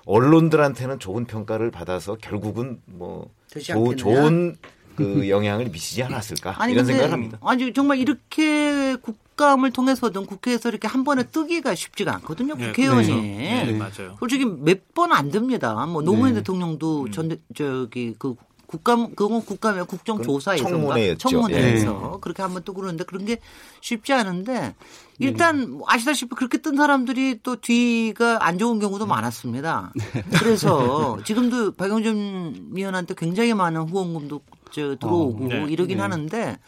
언론들한테는 0.05 0.99
좋은 0.99 1.25
평가를 1.27 1.71
받아서 1.71 2.17
결국은 2.21 2.81
뭐 2.87 3.31
조, 3.63 3.95
좋은 3.95 4.57
그 4.97 5.29
영향을 5.29 5.67
미치지 5.67 6.03
않았을까 6.03 6.61
아니, 6.61 6.73
이런 6.73 6.87
생각을 6.87 7.13
합니다. 7.13 7.39
아니 7.43 7.73
정말 7.73 7.99
이렇게 7.99 8.97
국감을 8.97 9.71
통해서든 9.71 10.27
국회에서 10.27 10.71
이렇게 10.71 10.89
한 10.89 11.05
번에 11.05 11.23
뜨기가 11.23 11.77
쉽지가 11.77 12.17
않거든요. 12.17 12.57
네, 12.57 12.67
국회의원이 12.67 13.07
네, 13.09 13.65
네, 13.67 13.73
맞아요. 13.79 14.17
솔직히 14.19 14.45
몇 14.45 14.81
번 14.93 15.13
안 15.13 15.31
됩니다. 15.31 15.87
뭐 15.87 16.03
노무현 16.03 16.35
네. 16.35 16.41
대통령도 16.41 17.11
전 17.13 17.31
음. 17.31 17.37
저기 17.55 18.15
그 18.19 18.35
국감 18.73 19.15
그건 19.15 19.45
국감의 19.45 19.85
국정조사에서 19.85 20.65
청문회였죠. 20.65 21.29
청문회에서 21.29 21.93
네. 21.93 22.19
그렇게 22.23 22.41
한번 22.41 22.63
또 22.65 22.73
그러는데 22.73 23.05
그런 23.05 23.27
게 23.27 23.37
쉽지 23.83 24.15
않은데 24.15 24.75
일단 25.19 25.73
뭐 25.73 25.87
아시다시피 25.87 26.35
그렇게 26.35 26.57
뜬 26.57 26.77
사람들이 26.77 27.41
또 27.43 27.57
뒤가 27.57 28.47
안 28.47 28.57
좋은 28.57 28.79
경우도 28.79 29.05
많았습니다. 29.05 29.93
네. 29.95 30.25
그래서 30.39 31.19
지금도 31.25 31.73
박영준 31.73 32.71
위원한테 32.73 33.15
굉장히 33.15 33.53
많은 33.53 33.83
후원금도 33.83 34.41
저 34.71 34.97
들어오고 34.97 35.45
어, 35.45 35.49
네. 35.49 35.67
이러긴 35.69 35.99
네. 35.99 36.03
하는데 36.03 36.59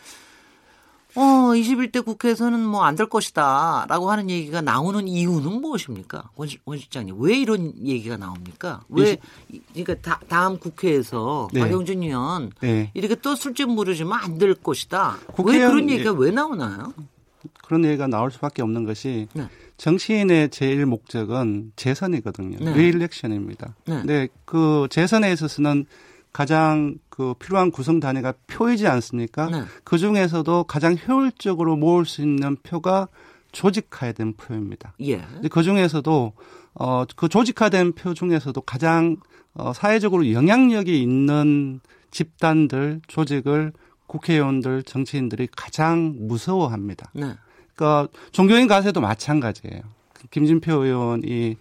어 1.16 1.20
21대 1.54 2.04
국회에서는 2.04 2.58
뭐 2.60 2.84
안 2.84 2.96
될 2.96 3.08
것이다 3.08 3.86
라고 3.88 4.10
하는 4.10 4.30
얘기가 4.30 4.60
나오는 4.60 5.06
이유는 5.06 5.60
무엇입니까? 5.60 6.30
원, 6.36 6.48
원 6.64 6.78
실장님 6.78 7.16
왜 7.18 7.38
이런 7.38 7.72
얘기가 7.84 8.16
나옵니까? 8.16 8.82
왜 8.88 9.16
그러니까 9.72 9.94
다, 10.02 10.20
다음 10.28 10.58
국회에서 10.58 11.48
네. 11.52 11.60
박영준 11.60 12.02
의원 12.02 12.50
네. 12.60 12.90
이렇게 12.94 13.14
또 13.16 13.34
술집 13.36 13.68
무르지면 13.68 14.12
안 14.12 14.38
될 14.38 14.54
것이다. 14.54 15.16
왜 15.44 15.58
그런 15.58 15.88
얘기가 15.88 16.12
왜 16.12 16.30
나오나요? 16.32 16.92
그런 17.62 17.84
얘기가 17.84 18.06
나올 18.08 18.30
수밖에 18.32 18.62
없는 18.62 18.84
것이 18.84 19.28
네. 19.34 19.48
정치인의 19.76 20.50
제일 20.50 20.86
목적은 20.86 21.72
재선이거든요. 21.76 22.58
네. 22.60 22.74
리일렉션입니다. 22.76 23.74
네. 23.86 23.94
근데 23.98 24.28
그 24.44 24.88
재선에 24.90 25.32
있어서는 25.32 25.86
가장 26.32 26.96
그 27.14 27.32
필요한 27.38 27.70
구성 27.70 28.00
단위가 28.00 28.34
표이지 28.48 28.88
않습니까? 28.88 29.48
네. 29.48 29.62
그 29.84 29.98
중에서도 29.98 30.64
가장 30.64 30.96
효율적으로 31.06 31.76
모을 31.76 32.04
수 32.06 32.22
있는 32.22 32.56
표가 32.64 33.06
조직화된 33.52 34.32
표입니다. 34.34 34.94
예. 35.00 35.24
그 35.48 35.62
중에서도 35.62 36.32
어 36.74 37.04
그 37.14 37.28
조직화된 37.28 37.92
표 37.92 38.14
중에서도 38.14 38.60
가장 38.62 39.18
어 39.54 39.72
사회적으로 39.72 40.32
영향력이 40.32 41.00
있는 41.00 41.78
집단들 42.10 43.00
조직을 43.06 43.72
국회의원들 44.08 44.82
정치인들이 44.82 45.46
가장 45.56 46.16
무서워합니다. 46.18 47.12
네. 47.14 47.34
그러니까 47.76 48.08
종교인 48.32 48.66
가세도 48.66 49.00
마찬가지예요. 49.00 49.82
김진표 50.32 50.84
의원이 50.84 51.58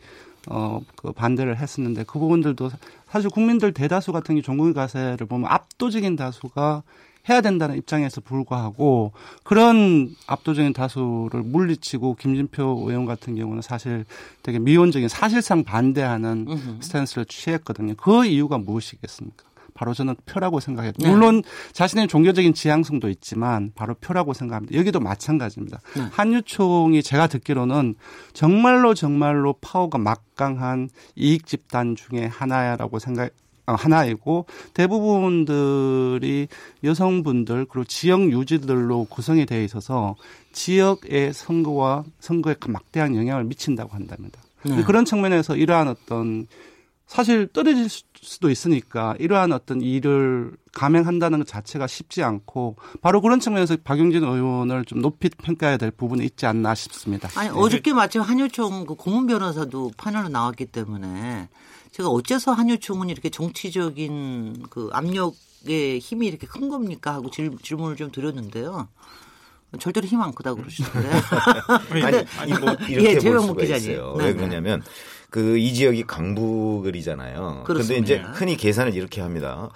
어, 0.49 0.81
그 0.95 1.11
반대를 1.11 1.57
했었는데 1.57 2.03
그 2.05 2.19
부분들도 2.19 2.69
사실 3.13 3.29
국민들 3.29 3.73
대다수 3.73 4.11
같은 4.11 4.33
게 4.33 4.41
종국의 4.41 4.73
가세를 4.73 5.27
보면 5.27 5.47
압도적인 5.47 6.15
다수가 6.15 6.81
해야 7.29 7.41
된다는 7.41 7.77
입장에서 7.77 8.21
불구하고 8.21 9.13
그런 9.43 10.15
압도적인 10.25 10.73
다수를 10.73 11.43
물리치고 11.43 12.15
김진표 12.15 12.85
의원 12.87 13.05
같은 13.05 13.35
경우는 13.35 13.61
사실 13.61 14.05
되게 14.41 14.57
미온적인 14.57 15.09
사실상 15.09 15.63
반대하는 15.63 16.47
으흠. 16.49 16.79
스탠스를 16.81 17.25
취했거든요. 17.25 17.93
그 17.97 18.25
이유가 18.25 18.57
무엇이겠습니까? 18.57 19.43
바로 19.73 19.93
저는 19.93 20.15
표라고 20.25 20.59
생각해요. 20.59 20.93
네. 20.97 21.09
물론 21.09 21.43
자신의 21.71 22.07
종교적인 22.07 22.53
지향성도 22.53 23.09
있지만 23.09 23.71
바로 23.75 23.95
표라고 23.95 24.33
생각합니다. 24.33 24.77
여기도 24.77 24.99
마찬가지입니다. 24.99 25.79
네. 25.95 26.03
한유총이 26.11 27.03
제가 27.03 27.27
듣기로는 27.27 27.95
정말로 28.33 28.93
정말로 28.93 29.53
파워가 29.61 29.97
막강한 29.97 30.89
이익 31.15 31.45
집단 31.45 31.95
중에 31.95 32.25
하나야라고 32.25 32.99
생각 32.99 33.31
어, 33.65 33.75
하나이고 33.75 34.45
대부분들이 34.73 36.47
여성분들 36.83 37.65
그리고 37.69 37.85
지역 37.85 38.29
유지들로 38.29 39.05
구성이 39.05 39.45
되어 39.45 39.61
있어서 39.63 40.15
지역의 40.51 41.33
선거와 41.33 42.03
선거에 42.19 42.55
막대한 42.67 43.15
영향을 43.15 43.45
미친다고 43.45 43.93
한답니다. 43.93 44.41
네. 44.63 44.83
그런 44.83 45.05
측면에서 45.05 45.55
이러한 45.55 45.87
어떤 45.87 46.47
사실 47.07 47.47
떨어질 47.47 47.89
수도 47.89 48.49
있으니까 48.49 49.15
이러한 49.19 49.51
어떤 49.51 49.81
일을 49.81 50.55
감행한다는 50.73 51.39
것 51.39 51.47
자체가 51.47 51.85
쉽지 51.85 52.23
않고 52.23 52.77
바로 53.01 53.21
그런 53.21 53.39
측면에서 53.39 53.77
박용진 53.83 54.23
의원을 54.23 54.85
좀 54.85 55.01
높이 55.01 55.29
평가해야 55.29 55.77
될 55.77 55.91
부분이 55.91 56.25
있지 56.25 56.45
않나 56.45 56.73
싶습니다. 56.73 57.29
아니 57.35 57.49
네. 57.49 57.55
어저께 57.55 57.93
마침 57.93 58.21
한유총 58.21 58.85
그 58.85 58.95
고문 58.95 59.27
변호사도 59.27 59.91
판으로 59.97 60.29
나왔기 60.29 60.67
때문에 60.67 61.49
제가 61.91 62.09
어째서 62.09 62.53
한유총은 62.53 63.09
이렇게 63.09 63.29
정치적인 63.29 64.63
그 64.69 64.89
압력의 64.93 65.99
힘이 65.99 66.27
이렇게 66.27 66.47
큰 66.47 66.69
겁니까 66.69 67.13
하고 67.13 67.29
질, 67.29 67.51
질문을 67.61 67.95
좀 67.95 68.09
드렸는데요. 68.11 68.87
절대로 69.79 70.05
힘 70.07 70.21
안 70.21 70.33
크다고 70.33 70.61
그러시는데. 70.61 71.09
아니, 72.05 72.25
아니 72.37 72.53
뭐 72.59 72.73
이렇게 72.87 73.15
예, 73.27 73.31
볼 73.31 73.39
수가 73.41 73.63
있어요. 73.63 74.15
네, 74.17 74.25
왜 74.25 74.31
네. 74.31 74.37
그러냐면 74.37 74.81
그 75.33 75.57
이 75.57 75.73
지역이 75.73 76.03
강북을이잖아요. 76.03 77.63
그런데 77.65 77.97
이제 77.97 78.17
흔히 78.35 78.55
계산을 78.55 78.93
이렇게 78.93 79.19
합니다. 79.19 79.71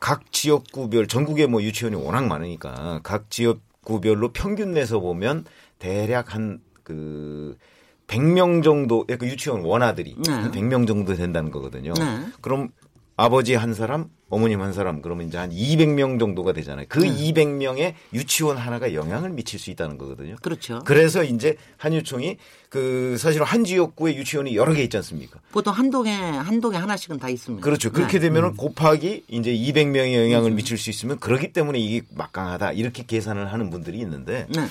각 0.00 0.32
지역구별 0.32 1.08
전국에 1.08 1.46
뭐 1.46 1.62
유치원이 1.62 1.94
워낙 1.94 2.26
많으니까 2.26 3.00
각 3.02 3.28
지역구별로 3.30 4.32
평균 4.32 4.72
내서 4.72 5.00
보면 5.00 5.44
대략 5.78 6.34
한그 6.34 7.58
100명 8.06 8.62
정도 8.62 9.04
그 9.04 9.26
유치원 9.26 9.60
원아들이 9.60 10.16
네. 10.26 10.32
한 10.32 10.50
100명 10.50 10.86
정도 10.86 11.14
된다는 11.14 11.50
거거든요. 11.50 11.92
네. 11.92 12.24
그럼 12.40 12.70
아버지 13.18 13.54
한 13.54 13.74
사람, 13.74 14.08
어머님 14.34 14.60
한 14.62 14.72
사람 14.72 15.00
그러면 15.00 15.28
이제 15.28 15.38
한 15.38 15.50
200명 15.50 16.18
정도가 16.18 16.52
되잖아요. 16.52 16.86
그 16.88 16.98
네. 16.98 17.14
200명의 17.14 17.94
유치원 18.12 18.56
하나가 18.56 18.92
영향을 18.92 19.30
미칠 19.30 19.60
수 19.60 19.70
있다는 19.70 19.96
거거든요. 19.96 20.34
그렇죠. 20.42 20.80
그래서 20.84 21.22
이제 21.22 21.56
한유총이 21.76 22.36
그 22.68 23.16
사실 23.18 23.44
한 23.44 23.62
지역구에 23.62 24.16
유치원이 24.16 24.56
여러 24.56 24.72
개 24.72 24.82
있지 24.82 24.96
않습니까? 24.96 25.38
보통 25.52 25.72
한 25.72 25.90
동에 25.90 26.12
한 26.12 26.60
동에 26.60 26.76
하나씩은 26.76 27.20
다 27.20 27.28
있습니다. 27.28 27.64
그렇죠. 27.64 27.92
그렇게 27.92 28.14
네. 28.14 28.26
되면은 28.26 28.48
음. 28.48 28.56
곱하기 28.56 29.26
이제 29.28 29.52
200명의 29.54 30.24
영향을 30.24 30.50
음. 30.50 30.56
미칠 30.56 30.76
수 30.76 30.90
있으면 30.90 31.20
그렇기 31.20 31.52
때문에 31.52 31.78
이게 31.78 32.04
막강하다 32.12 32.72
이렇게 32.72 33.04
계산을 33.06 33.52
하는 33.52 33.70
분들이 33.70 33.98
있는데 34.00 34.48
네. 34.48 34.62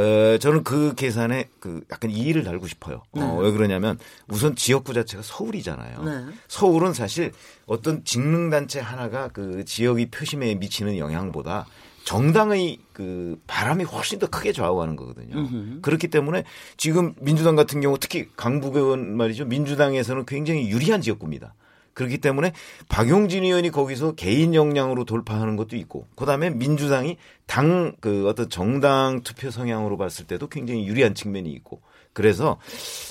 어, 0.00 0.38
저는 0.38 0.64
그 0.64 0.94
계산에 0.94 1.50
그 1.60 1.82
약간 1.90 2.10
이의를 2.10 2.44
달고 2.44 2.66
싶어요. 2.68 3.02
어, 3.12 3.20
네. 3.20 3.22
어, 3.22 3.36
왜 3.36 3.50
그러냐면 3.50 3.98
우선 4.28 4.56
지역구 4.56 4.94
자체가 4.94 5.22
서울이잖아요. 5.22 6.02
네. 6.04 6.32
서울은 6.48 6.94
사실 6.94 7.32
어떤 7.66 8.02
직능단체 8.04 8.80
하나 8.80 9.01
가 9.10 9.28
그 9.32 9.64
지역의 9.64 10.06
표심에 10.06 10.54
미치는 10.54 10.98
영향보다 10.98 11.66
정당의 12.04 12.78
그 12.92 13.40
바람이 13.46 13.84
훨씬 13.84 14.18
더 14.18 14.26
크게 14.26 14.52
좌우하는 14.52 14.96
거거든요. 14.96 15.36
으흠. 15.36 15.78
그렇기 15.82 16.08
때문에 16.08 16.44
지금 16.76 17.14
민주당 17.20 17.54
같은 17.56 17.80
경우 17.80 17.96
특히 17.98 18.28
강북 18.36 18.76
의원 18.76 19.16
말이죠. 19.16 19.44
민주당에서는 19.44 20.26
굉장히 20.26 20.68
유리한 20.68 21.00
지역구입니다. 21.00 21.54
그렇기 21.94 22.18
때문에 22.18 22.52
박용진 22.88 23.44
의원이 23.44 23.70
거기서 23.70 24.12
개인 24.12 24.54
역량으로 24.54 25.04
돌파하는 25.04 25.56
것도 25.56 25.76
있고 25.76 26.06
그다음에 26.16 26.50
민주당이 26.50 27.18
당 27.46 27.94
그 28.00 28.26
어떤 28.28 28.48
정당 28.48 29.20
투표 29.22 29.50
성향으로 29.50 29.96
봤을 29.98 30.26
때도 30.26 30.48
굉장히 30.48 30.86
유리한 30.88 31.14
측면이 31.14 31.50
있고 31.52 31.82
그래서 32.12 32.58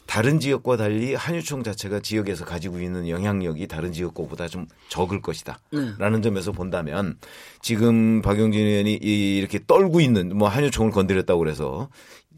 다른 0.06 0.40
지역과 0.40 0.78
달리 0.78 1.14
한유총 1.16 1.64
자체가 1.64 2.02
지역에서 2.02 2.46
가지고 2.46 2.80
있는 2.80 3.08
영향력이 3.08 3.68
다른 3.68 3.92
지역과보다 3.92 4.48
좀 4.48 4.68
적을 4.90 5.22
것이다. 5.22 5.60
네. 5.72 5.94
라는 5.98 6.22
점에서 6.22 6.52
본다면 6.52 7.18
지금 7.62 8.22
박용진 8.22 8.66
의원이 8.66 8.94
이렇게 8.94 9.60
떨고 9.66 10.02
있는 10.02 10.38
뭐 10.38 10.48
한유총을 10.48 10.92
건드렸다고 10.92 11.40
그래서 11.40 11.90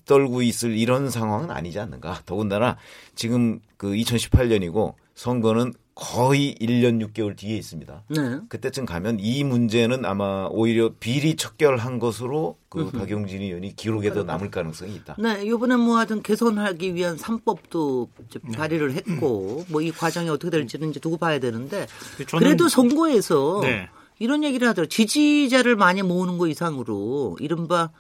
떨고 0.06 0.42
있을 0.42 0.78
이런 0.78 1.10
상황은 1.10 1.52
아니지 1.52 1.80
않는가. 1.80 2.22
더군다나 2.26 2.78
지금 3.16 3.60
그 3.78 3.92
2018년이고 3.94 4.96
선거는 5.16 5.74
거의 5.96 6.56
1년 6.60 7.06
6개월 7.08 7.36
뒤에 7.38 7.56
있습니다. 7.58 8.04
네. 8.10 8.40
그때쯤 8.50 8.86
가면 8.86 9.20
이 9.20 9.44
문제는 9.44 10.06
아마 10.06 10.48
오히려 10.50 10.92
비리 11.00 11.36
척결한 11.36 12.00
것으로 12.00 12.58
그 12.70 12.90
박용진 12.90 13.42
의원이 13.42 13.76
기록에도 13.76 14.24
남을 14.24 14.50
가능성이 14.50 14.96
있다. 14.96 15.16
네, 15.20 15.44
이번에 15.46 15.76
뭐 15.76 15.98
하여튼 15.98 16.24
개선하기 16.24 16.96
위한 16.96 17.16
3법도 17.18 18.08
발의를 18.56 18.94
했고 18.94 19.66
뭐 19.70 19.82
이 19.84 19.92
과정이 19.92 20.30
어떻게 20.30 20.50
될지는 20.50 20.90
이제 20.90 21.00
두고 21.00 21.18
봐야 21.18 21.40
되는데 21.40 21.86
그래도 22.32 22.70
선거에서 22.70 23.60
네. 23.62 23.88
이런 24.18 24.44
얘기를 24.44 24.68
하더라고요. 24.68 24.90
지지자를 24.90 25.76
많이 25.76 26.02
모으는 26.02 26.38
거 26.40 26.48
이상으로 26.48 27.38
이른바 27.40 27.92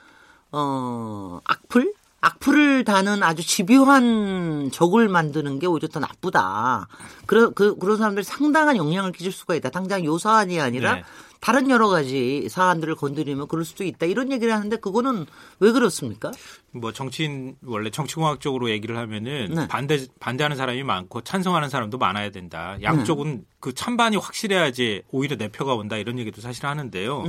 어 0.51 1.39
악플 1.43 1.93
악플을 2.23 2.85
다는 2.85 3.21
아주 3.21 3.45
집요한 3.45 4.71
적을 4.71 5.09
만드는 5.09 5.59
게 5.59 5.67
오히려 5.67 5.89
더 5.89 5.99
나쁘다. 5.99 6.87
그런 7.25 7.53
그 7.53 7.77
그런 7.77 7.97
사람들이 7.97 8.23
상당한 8.23 8.77
영향을 8.77 9.11
끼칠 9.11 9.33
수가 9.33 9.55
있다. 9.55 9.69
당장 9.69 10.05
요 10.05 10.17
사안이 10.17 10.61
아니라 10.61 10.95
네. 10.95 11.03
다른 11.41 11.69
여러 11.69 11.89
가지 11.89 12.47
사안들을 12.49 12.95
건드리면 12.95 13.49
그럴 13.49 13.65
수도 13.65 13.83
있다. 13.83 14.05
이런 14.05 14.31
얘기를 14.31 14.53
하는데 14.53 14.73
그거는 14.77 15.25
왜 15.59 15.73
그렇습니까? 15.73 16.31
뭐 16.71 16.93
정치인 16.93 17.57
원래 17.65 17.89
정치공학적으로 17.89 18.69
얘기를 18.69 18.97
하면은 18.97 19.53
네. 19.53 19.67
반대 19.67 20.07
반대하는 20.21 20.55
사람이 20.55 20.81
많고 20.83 21.21
찬성하는 21.21 21.67
사람도 21.67 21.97
많아야 21.97 22.31
된다. 22.31 22.77
양쪽은 22.81 23.43
그 23.59 23.73
찬반이 23.73 24.15
확실해야지 24.15 25.03
오히려 25.11 25.35
내 25.35 25.49
표가 25.49 25.73
온다 25.73 25.97
이런 25.97 26.17
얘기도 26.19 26.39
사실 26.39 26.65
하는데요. 26.67 27.25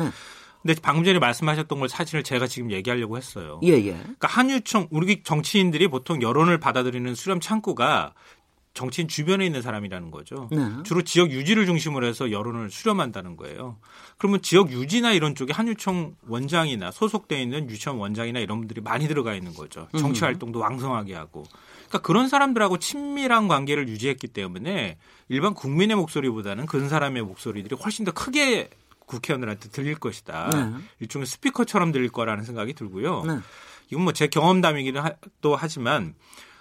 네. 0.65 0.73
근데 0.73 0.81
방금 0.81 1.05
전에 1.05 1.19
말씀하셨던 1.19 1.79
걸 1.79 1.89
사진을 1.89 2.23
제가 2.25 2.47
지금 2.47 2.73
얘기하려고 2.73 3.17
했어요. 3.19 3.61
예, 3.63 3.73
예. 3.73 3.93
그러니까 3.93 4.29
한유총 4.29 4.89
우리 4.91 5.23
정치인들이 5.23 5.89
보통 5.89 6.23
여론을 6.23 6.59
받아들이는 6.59 7.15
수렴 7.15 7.39
창구가 7.39 8.15
정치인 8.73 9.07
주변에 9.07 9.47
있는 9.47 9.63
사람이라는 9.63 10.11
거죠. 10.11 10.49
네. 10.51 10.59
주로 10.85 11.03
지역 11.03 11.31
유지를 11.31 11.65
중심으로 11.67 12.07
해서 12.07 12.33
여론을 12.33 12.71
수렴한다는 12.71 13.37
거예요. 13.37 13.77
그러면 14.19 14.43
지역 14.43 14.73
유지나 14.73 15.13
이런 15.13 15.35
쪽에 15.37 15.53
한유총 15.53 16.17
원장이나 16.27 16.91
소속돼 16.91 17.41
있는 17.41 17.71
유치원 17.71 17.99
원장이나 17.99 18.41
이런 18.41 18.59
분들이 18.59 18.81
많이 18.81 19.07
들어가 19.07 19.35
있는 19.35 19.55
거죠. 19.55 19.87
정치 19.97 20.25
활동도 20.25 20.59
왕성하게 20.59 21.15
하고. 21.15 21.45
그러니까 21.89 21.99
그런 22.01 22.29
사람들하고 22.29 22.79
친밀한 22.79 23.47
관계를 23.47 23.89
유지했기 23.89 24.29
때문에 24.29 24.99
일반 25.29 25.55
국민의 25.55 25.97
목소리보다는 25.97 26.67
그런 26.67 26.89
사람의 26.89 27.23
목소리들이 27.23 27.77
훨씬 27.77 28.05
더 28.05 28.11
크게 28.11 28.71
국회의원들한테 29.15 29.69
들릴 29.71 29.95
것이다. 29.97 30.51
네. 30.53 30.85
일종의 31.01 31.27
스피커처럼 31.27 31.93
들릴 31.93 32.11
거라는 32.11 32.45
생각이 32.45 32.75
들고요. 32.75 33.23
네. 33.25 33.39
이건 33.91 34.05
뭐 34.05 34.13
제 34.13 34.27
경험담이기도 34.27 35.01
하, 35.01 35.13
또 35.41 35.57
하지만 35.57 36.15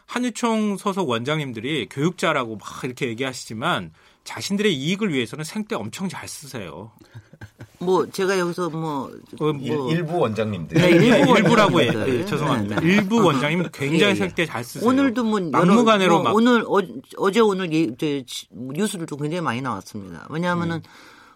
한유총 0.07 0.77
소속 0.77 1.09
원장님들이 1.09 1.87
교육자라고 1.89 2.57
막 2.57 2.83
이렇게 2.83 3.07
얘기하시지만 3.07 3.91
자신들의 4.25 4.73
이익을 4.73 5.13
위해서는 5.13 5.43
생때 5.43 5.75
엄청 5.75 6.07
잘 6.09 6.27
쓰세요. 6.27 6.91
뭐 7.79 8.09
제가 8.09 8.39
여기서 8.39 8.69
뭐, 8.69 9.11
어, 9.41 9.49
일, 9.59 9.75
뭐 9.75 9.91
일 9.91 10.05
부 10.05 10.17
원장님들. 10.19 10.77
네, 10.79 10.89
일부 10.91 11.37
일부라고 11.37 11.81
해. 11.81 11.91
네, 11.91 12.25
죄송합니다. 12.25 12.79
네, 12.79 12.85
네. 12.87 12.93
일부 12.93 13.17
원장님 13.21 13.67
굉장히 13.73 14.03
예, 14.03 14.09
예. 14.11 14.15
생때 14.15 14.45
잘 14.45 14.63
쓰세요. 14.63 14.87
오늘도 14.89 15.23
뭐 15.25 15.39
여러- 15.41 15.49
막무가내로 15.65 16.13
뭐 16.15 16.23
막 16.23 16.35
오늘 16.35 16.61
어, 16.65 16.79
어제 17.17 17.41
오늘 17.41 17.73
예, 17.73 17.87
저, 17.97 18.25
지- 18.25 18.47
뉴스들도 18.51 19.17
굉장히 19.17 19.41
많이 19.41 19.61
나왔습니다. 19.61 20.27
왜냐하면은 20.29 20.77
음. 20.77 20.81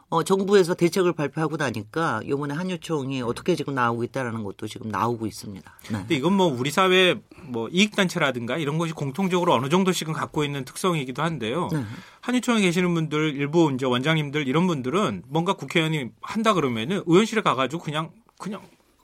어, 0.10 0.24
정부에서 0.24 0.74
대책을 0.74 1.14
발표하고 1.14 1.58
나니까 1.58 2.22
이번에 2.24 2.54
한유총이 2.54 3.22
어떻게 3.24 3.56
지금 3.56 3.76
나오고 3.76 4.06
있다라는 4.06 4.44
것도 4.44 4.68
지금 4.68 4.90
나오고 4.90 5.28
있습니다. 5.28 5.70
네. 5.92 5.98
근데 5.98 6.16
이건 6.16 6.34
뭐 6.34 6.48
우리 6.48 6.72
사회 6.72 7.20
뭐 7.44 7.68
이익단체라든가 7.70 8.58
이런 8.58 8.78
것이 8.78 8.94
공통적으로 8.94 9.54
어느 9.54 9.68
정도씩은 9.68 10.14
갖고 10.14 10.46
있는 10.46 10.64
특성이기도 10.64 11.24
한데요. 11.24 11.68
네. 11.74 11.84
한유총에 12.22 12.62
계시는 12.62 12.94
분들 12.94 13.36
일부 13.36 13.70
이제 13.74 13.86
원장님들 13.86 14.48
이런 14.48 14.66
분들은 14.68 15.24
뭔가 15.28 15.54
국회의원이 15.54 16.12
한다 16.22 16.54
그러면은 16.54 17.04
의원실에 17.06 17.42
가가지고 17.42 17.84
그냥 17.84 18.12
그냥 18.38 18.62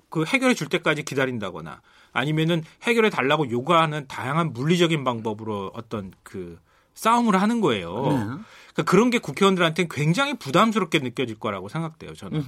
그 0.10 0.24
해결해 0.24 0.54
줄 0.54 0.70
때까지 0.70 1.04
기다린다거나 1.04 1.82
아니면은 2.14 2.64
해결해 2.84 3.10
달라고 3.10 3.50
요구하는 3.50 4.08
다양한 4.08 4.54
물리적인 4.54 5.04
방법으로 5.04 5.72
어떤 5.74 6.14
그 6.24 6.60
싸움을 6.94 7.42
하는 7.42 7.60
거예요. 7.60 8.08
네. 8.08 8.44
그러니까 8.74 8.90
그런 8.92 9.10
게 9.10 9.20
국회의원들한테는 9.20 9.90
굉장히 9.90 10.34
부담스럽게 10.36 11.00
느껴질 11.00 11.40
거라고 11.40 11.70
생각돼요. 11.70 12.14
저는. 12.14 12.42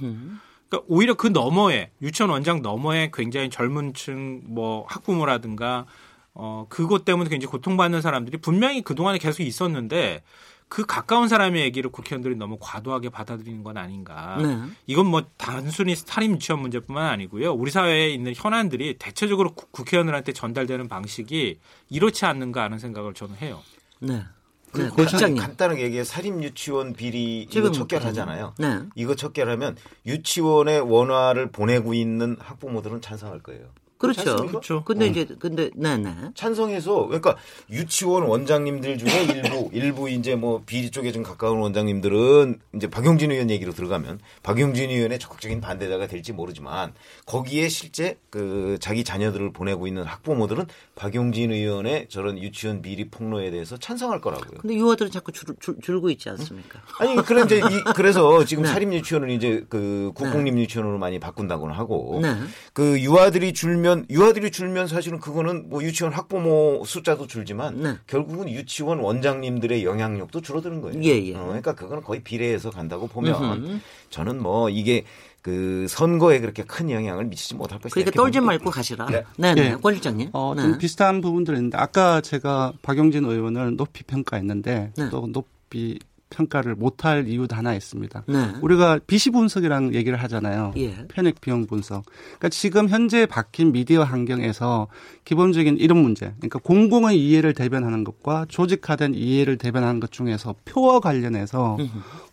그러니까 0.68 0.86
오히려 0.88 1.14
그 1.14 1.28
너머에 1.28 1.90
유치원 2.02 2.30
원장 2.30 2.60
너머에 2.62 3.10
굉장히 3.14 3.50
젊은층 3.50 4.42
뭐 4.46 4.84
학부모라든가 4.88 5.86
어 6.34 6.66
그것 6.68 7.04
때문에 7.04 7.30
굉장히 7.30 7.50
고통받는 7.50 8.02
사람들이 8.02 8.38
분명히 8.38 8.82
그 8.82 8.94
동안에 8.94 9.18
계속 9.18 9.42
있었는데 9.42 10.22
그 10.68 10.84
가까운 10.84 11.28
사람의 11.28 11.62
얘기를 11.62 11.90
국회의원들이 11.92 12.34
너무 12.34 12.58
과도하게 12.60 13.10
받아들이는 13.10 13.62
건 13.62 13.76
아닌가. 13.76 14.36
네. 14.42 14.58
이건 14.88 15.06
뭐 15.06 15.22
단순히 15.36 15.94
스타림 15.94 16.32
유치원 16.32 16.60
문제뿐만 16.60 17.06
아니고요. 17.06 17.52
우리 17.52 17.70
사회에 17.70 18.10
있는 18.10 18.32
현안들이 18.34 18.98
대체적으로 18.98 19.54
국- 19.54 19.70
국회의원들한테 19.70 20.32
전달되는 20.32 20.88
방식이 20.88 21.60
이렇지 21.88 22.24
않는가 22.26 22.64
하는 22.64 22.80
생각을 22.80 23.14
저는 23.14 23.36
해요. 23.36 23.62
네. 24.00 24.24
그 24.72 24.82
네, 24.82 24.88
고시장님. 24.88 25.42
간단하게 25.42 25.82
얘기해 25.84 26.04
사립 26.04 26.42
유치원 26.42 26.92
비리 26.92 27.48
이거 27.50 27.70
척결하잖아요. 27.70 28.54
네. 28.58 28.80
이거 28.94 29.14
척결하면 29.14 29.76
유치원에 30.06 30.78
원화를 30.78 31.50
보내고 31.50 31.94
있는 31.94 32.36
학부모들은 32.40 33.00
찬성할 33.00 33.40
거예요. 33.40 33.66
그렇죠. 33.98 34.36
그렇죠. 34.46 34.84
근데 34.84 35.06
이제 35.06 35.26
근데 35.38 35.70
네네. 35.74 36.32
찬성해서 36.34 37.06
그러니까 37.06 37.36
유치원 37.70 38.24
원장님들 38.24 38.98
중에 38.98 39.08
일부 39.32 39.70
일부 39.72 40.10
이제 40.10 40.34
뭐 40.36 40.62
비리 40.66 40.90
쪽에 40.90 41.12
좀 41.12 41.22
가까운 41.22 41.58
원장님들은 41.60 42.60
이제 42.74 42.90
박용진 42.90 43.30
의원 43.30 43.48
얘기로 43.48 43.72
들어가면 43.72 44.20
박용진 44.42 44.90
의원의 44.90 45.18
적극적인 45.18 45.62
반대자가 45.62 46.08
될지 46.08 46.34
모르지만 46.34 46.92
거기에 47.24 47.68
실제 47.70 48.18
그 48.28 48.76
자기 48.80 49.02
자녀들을 49.02 49.52
보내고 49.54 49.86
있는 49.86 50.04
학부모들은 50.04 50.66
박용진 50.96 51.52
의원의 51.52 52.08
저런 52.08 52.38
유치원 52.38 52.80
비리 52.80 53.10
폭로에 53.10 53.50
대해서 53.50 53.76
찬성할 53.76 54.22
거라고요. 54.22 54.58
근데 54.62 54.74
유아들은 54.76 55.10
자꾸 55.10 55.30
줄, 55.30 55.54
줄, 55.60 55.76
줄고 55.82 56.08
있지 56.08 56.30
않습니까? 56.30 56.80
아니 56.98 57.14
그래 57.16 57.42
이제 57.44 57.58
이, 57.58 57.60
그래서 57.94 58.44
지금 58.46 58.62
네. 58.64 58.70
사립 58.70 58.90
유치원을 58.94 59.30
이제 59.30 59.62
그 59.68 60.10
국공립 60.14 60.56
유치원으로 60.56 60.96
많이 60.96 61.20
바꾼다고는 61.20 61.74
하고 61.74 62.18
네. 62.22 62.34
그 62.72 62.98
유아들이 62.98 63.52
줄면 63.52 64.06
유아들이 64.08 64.50
줄면 64.50 64.88
사실은 64.88 65.20
그거는 65.20 65.68
뭐 65.68 65.82
유치원 65.82 66.14
학부모 66.14 66.82
숫자도 66.86 67.26
줄지만 67.26 67.82
네. 67.82 67.94
결국은 68.06 68.48
유치원 68.48 69.00
원장님들의 69.00 69.84
영향력도 69.84 70.40
줄어드는 70.40 70.80
거예요. 70.80 71.02
예, 71.04 71.22
예. 71.26 71.34
어, 71.36 71.44
그러니까 71.44 71.74
그거는 71.74 72.02
거의 72.02 72.22
비례해서 72.22 72.70
간다고 72.70 73.06
보면 73.06 73.42
음흠. 73.42 73.80
저는 74.08 74.42
뭐 74.42 74.70
이게 74.70 75.04
그 75.46 75.86
선거에 75.88 76.40
그렇게 76.40 76.64
큰 76.64 76.90
영향을 76.90 77.26
미치지 77.26 77.54
못할 77.54 77.78
것이다. 77.78 77.94
그러니까 77.94 78.20
떨지. 78.20 78.40
말고 78.40 78.68
가시라. 78.68 79.06
네. 79.06 79.22
네, 79.38 79.54
네. 79.54 79.70
예. 79.70 79.76
권 79.80 79.94
실장님. 79.94 80.30
어, 80.32 80.54
네. 80.56 80.62
좀 80.62 80.76
비슷한 80.76 81.20
부분들이 81.20 81.56
있는데 81.58 81.78
아까 81.78 82.20
제가 82.20 82.72
박용진 82.82 83.24
의원을 83.24 83.76
높이 83.76 84.02
평가했는데 84.02 84.92
네. 84.96 85.08
또 85.08 85.28
높이 85.30 86.00
평가를 86.30 86.74
못할 86.74 87.28
이유도 87.28 87.54
하나 87.54 87.74
있습니다. 87.76 88.24
네. 88.26 88.54
우리가 88.60 88.98
비시 89.06 89.30
분석이라는 89.30 89.94
얘기를 89.94 90.20
하잖아요. 90.20 90.72
예. 90.78 91.06
편익 91.06 91.40
비용 91.40 91.66
분석. 91.66 92.04
그러니까 92.06 92.48
지금 92.48 92.88
현재 92.88 93.24
바뀐 93.24 93.70
미디어 93.70 94.02
환경에서 94.02 94.88
기본적인 95.24 95.76
이런 95.76 95.98
문제. 95.98 96.34
그러니까 96.38 96.58
공공의 96.58 97.24
이해를 97.24 97.54
대변하는 97.54 98.02
것과 98.02 98.46
조직화된 98.48 99.14
이해를 99.14 99.58
대변하는 99.58 100.00
것 100.00 100.10
중에서 100.10 100.56
표와 100.64 100.98
관련해서 100.98 101.78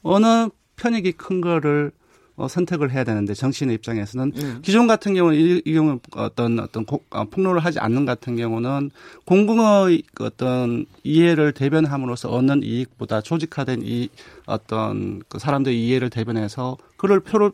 어느 0.02 0.50
편익이 0.78 1.12
큰 1.12 1.42
거를 1.42 1.92
어, 2.36 2.48
선택을 2.48 2.92
해야 2.92 3.04
되는데 3.04 3.34
정치인의 3.36 3.76
입장에서는 3.76 4.32
네. 4.32 4.56
기존 4.64 4.88
같은 4.88 5.14
경우는 5.14 5.38
이, 5.40 5.62
이 5.66 5.74
경우 5.74 6.00
어떤 6.16 6.60
어떤 6.60 6.86
고- 6.86 7.04
어, 7.12 7.26
폭로를 7.26 7.64
하지 7.64 7.80
않는 7.80 8.06
같은 8.06 8.36
경우는 8.36 8.90
공공의 9.26 10.04
그 10.16 10.26
어떤 10.26 10.86
이해를 11.04 11.52
대변함으로써 11.54 12.30
얻는 12.30 12.64
이익보다 12.64 13.22
조직화된 13.22 13.82
이 13.84 14.10
어떤 14.46 15.22
그 15.30 15.38
사람들의 15.38 15.80
이해를 15.80 16.10
대변해서 16.10 16.78
그를 16.98 17.20
표로 17.20 17.52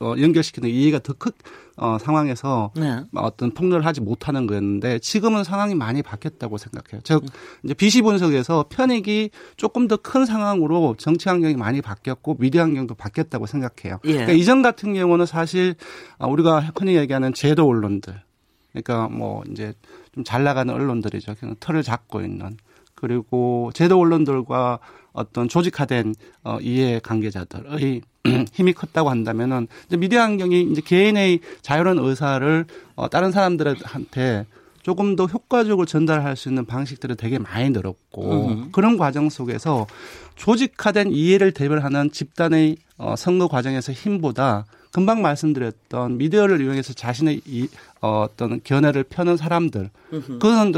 어, 0.00 0.14
연결시키는 0.18 0.68
이해가 0.68 0.98
더큰 1.00 1.32
어, 1.78 1.98
상황에서 2.00 2.70
네. 2.76 3.02
어떤 3.14 3.50
폭로를 3.52 3.84
하지 3.84 4.00
못하는 4.00 4.46
거였는데 4.46 4.98
지금은 5.00 5.44
상황이 5.44 5.74
많이 5.74 6.02
바뀌었다고 6.02 6.58
생각해요. 6.58 7.00
즉 7.04 7.24
이제 7.64 7.74
비시 7.74 8.02
분석에서 8.02 8.66
편익이 8.68 9.30
조금 9.56 9.88
더 9.88 9.96
큰 9.96 10.24
상황으로 10.26 10.94
정치 10.98 11.28
환경이 11.28 11.56
많이 11.56 11.80
바뀌었고 11.80 12.36
미디어 12.38 12.62
환경도 12.62 12.94
바뀌었다고 12.94 13.46
생각해요. 13.46 13.98
예. 14.04 14.12
그러니까 14.12 14.32
이전 14.32 14.62
같은 14.62 14.94
경우는 14.94 15.26
사실 15.26 15.74
아, 16.18 16.26
우리가 16.26 16.60
흔히 16.76 16.96
얘기하는 16.96 17.32
제도 17.32 17.66
언론들, 17.66 18.22
그러니까 18.72 19.08
뭐 19.08 19.42
이제 19.50 19.72
좀 20.14 20.24
잘 20.24 20.44
나가는 20.44 20.72
언론들이죠. 20.72 21.34
그냥 21.38 21.56
틀을 21.60 21.82
잡고 21.82 22.20
있는 22.22 22.56
그리고 22.96 23.70
제도 23.74 24.00
언론들과 24.00 24.80
어떤 25.12 25.48
조직화된 25.48 26.14
어, 26.44 26.58
이해 26.60 27.00
관계자들의 27.02 28.02
힘이 28.52 28.72
컸다고 28.72 29.08
한다면은 29.08 29.68
이제 29.86 29.96
미디어 29.96 30.20
환경이 30.20 30.62
이제 30.72 30.82
개인의 30.84 31.40
자유로운 31.62 31.98
의사를 31.98 32.66
어, 32.96 33.08
다른 33.08 33.30
사람들한테 33.30 34.46
조금 34.82 35.16
더 35.16 35.26
효과적으로 35.26 35.84
전달할 35.84 36.36
수 36.36 36.48
있는 36.48 36.64
방식들이 36.64 37.16
되게 37.16 37.38
많이 37.38 37.70
늘었고 37.70 38.46
음. 38.48 38.68
그런 38.72 38.96
과정 38.96 39.28
속에서 39.28 39.86
조직화된 40.36 41.10
이해를 41.10 41.52
대변하는 41.52 42.10
집단의 42.12 42.76
어, 42.98 43.14
선거 43.16 43.48
과정에서 43.48 43.92
힘보다 43.92 44.64
금방 44.92 45.22
말씀드렸던 45.22 46.18
미디어를 46.18 46.60
이용해서 46.60 46.92
자신의 46.92 47.42
이, 47.46 47.68
어, 48.00 48.26
어떤 48.30 48.62
견해를 48.62 49.02
펴는 49.04 49.36
사람들 49.36 49.90
그건 50.38 50.72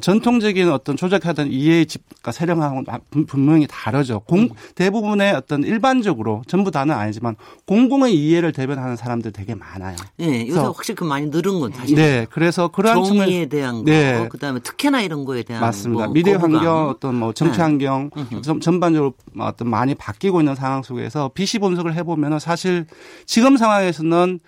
전통적인 0.00 0.70
어떤 0.70 0.96
조작하던 0.96 1.52
이해의 1.52 1.86
집과 1.86 2.32
세력하고는 2.32 2.84
분명히 3.26 3.66
다르죠. 3.68 4.20
공, 4.20 4.40
음. 4.40 4.48
대부분의 4.74 5.34
어떤 5.34 5.62
일반적으로 5.62 6.42
전부 6.48 6.70
다는 6.70 6.94
아니지만 6.94 7.36
공공의 7.66 8.14
이해를 8.14 8.52
대변하는 8.52 8.96
사람들 8.96 9.32
되게 9.32 9.54
많아요. 9.54 9.96
네, 10.16 10.48
요새 10.48 10.60
확실히 10.60 10.96
그 10.96 11.04
많이 11.04 11.26
늘은 11.26 11.60
건 11.60 11.72
사실. 11.72 11.94
네, 11.94 12.26
그래서 12.30 12.68
그러한 12.68 13.04
정의에 13.04 13.46
대한 13.46 13.84
거, 13.84 13.84
네. 13.84 14.26
그다음에 14.28 14.60
특혜나 14.60 15.02
이런 15.02 15.24
거에 15.24 15.42
대한 15.42 15.60
맞습니다. 15.60 16.06
뭐 16.06 16.12
미디어 16.12 16.38
환경, 16.38 16.88
어떤 16.88 17.14
뭐 17.14 17.32
정치 17.32 17.58
네. 17.58 17.62
환경 17.62 18.10
네. 18.14 18.40
전반적으로 18.60 19.14
어떤 19.38 19.68
많이 19.68 19.94
바뀌고 19.94 20.40
있는 20.40 20.54
상황 20.56 20.82
속에서 20.82 21.30
비시 21.34 21.58
분석을 21.60 21.94
해보면은 21.94 22.38
사실 22.40 22.86
지금 23.26 23.56
상황에서는 23.56 24.40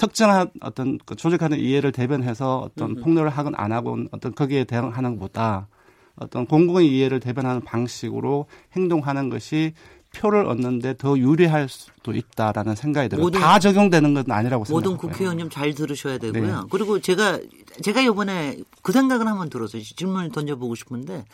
특정한 0.00 0.48
어떤 0.62 0.98
그 1.04 1.14
조직하는 1.14 1.58
이해를 1.58 1.92
대변해서 1.92 2.58
어떤 2.58 2.92
음. 2.92 3.02
폭로를 3.02 3.28
하건 3.28 3.54
안 3.54 3.70
하건 3.70 4.08
어떤 4.12 4.34
거기에 4.34 4.64
대응하는 4.64 5.18
것보다 5.18 5.68
어떤 6.16 6.46
공공의 6.46 6.90
이해를 6.90 7.20
대변하는 7.20 7.60
방식으로 7.60 8.46
행동하는 8.74 9.28
것이 9.28 9.74
표를 10.16 10.46
얻는데 10.46 10.96
더 10.96 11.18
유리할 11.18 11.68
수도 11.68 12.14
있다라는 12.14 12.76
생각이 12.76 13.10
들어요. 13.10 13.30
다 13.30 13.58
적용되는 13.58 14.14
건 14.14 14.24
아니라고 14.26 14.64
생각해요. 14.64 14.90
모든 14.90 14.96
국회의원님 14.96 15.50
잘 15.50 15.74
들으셔야 15.74 16.16
되고요. 16.16 16.60
네. 16.62 16.66
그리고 16.70 16.98
제가 16.98 17.38
제가 17.82 18.00
이번에 18.00 18.56
그 18.80 18.92
생각을 18.92 19.26
한번 19.26 19.50
들어서 19.50 19.78
질문을 19.78 20.30
던져보고 20.30 20.76
싶은데 20.76 21.26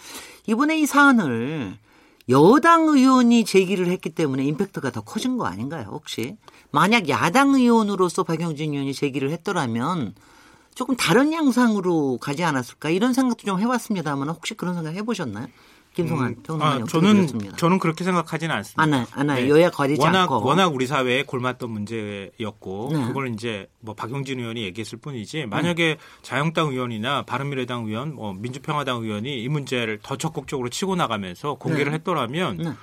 이번에 0.49 0.77
이 0.81 0.87
사안을 0.87 1.79
여당 2.29 2.89
의원이 2.89 3.45
제기를 3.45 3.87
했기 3.87 4.11
때문에 4.11 4.45
임팩트가 4.45 4.91
더 4.91 5.03
커진 5.03 5.39
거 5.39 5.47
아닌가요, 5.47 5.87
혹시? 5.91 6.37
만약 6.71 7.09
야당 7.09 7.55
의원으로서 7.55 8.23
박영진 8.23 8.73
의원이 8.73 8.95
제기를 8.95 9.31
했더라면 9.31 10.15
조금 10.75 10.97
다른 10.97 11.33
양상으로 11.33 12.19
가지 12.19 12.45
않았을까 12.45 12.91
이런 12.91 13.13
생각도 13.13 13.45
좀 13.45 13.61
해봤습니다만 13.61 14.29
혹시 14.29 14.55
그런 14.55 14.75
생각 14.75 14.95
해보셨나요? 14.95 15.47
김성환 15.97 16.29
음, 16.29 16.43
평론가님 16.43 16.83
아, 16.83 16.87
저는 16.87 17.57
저는 17.57 17.79
그렇게 17.79 18.05
생각하지는 18.05 18.55
않습니다. 18.57 18.83
안아, 18.83 19.07
안아 19.13 19.35
네. 19.37 19.49
여야 19.49 19.71
과리지 19.71 20.03
워낙, 20.03 20.25
않고 20.25 20.45
워낙 20.45 20.67
우리 20.67 20.87
사회에 20.87 21.23
골맞던 21.23 21.71
문제였고 21.71 22.91
네. 22.93 23.07
그걸 23.07 23.33
이제 23.33 23.67
뭐 23.81 23.95
박용진 23.95 24.39
의원이 24.39 24.63
얘기했을 24.65 24.99
뿐이지 24.99 25.47
만약에 25.47 25.97
네. 25.97 25.99
자영당 26.21 26.69
의원이나 26.69 27.23
바른미래당 27.23 27.87
의원, 27.87 28.15
뭐 28.15 28.35
민주평화당 28.35 29.03
의원이 29.03 29.43
이 29.43 29.49
문제를 29.49 30.01
더 30.03 30.17
적극적으로 30.17 30.69
치고 30.69 30.97
나가면서 30.97 31.55
공개를 31.55 31.93
네. 31.93 31.99
했더라면. 31.99 32.77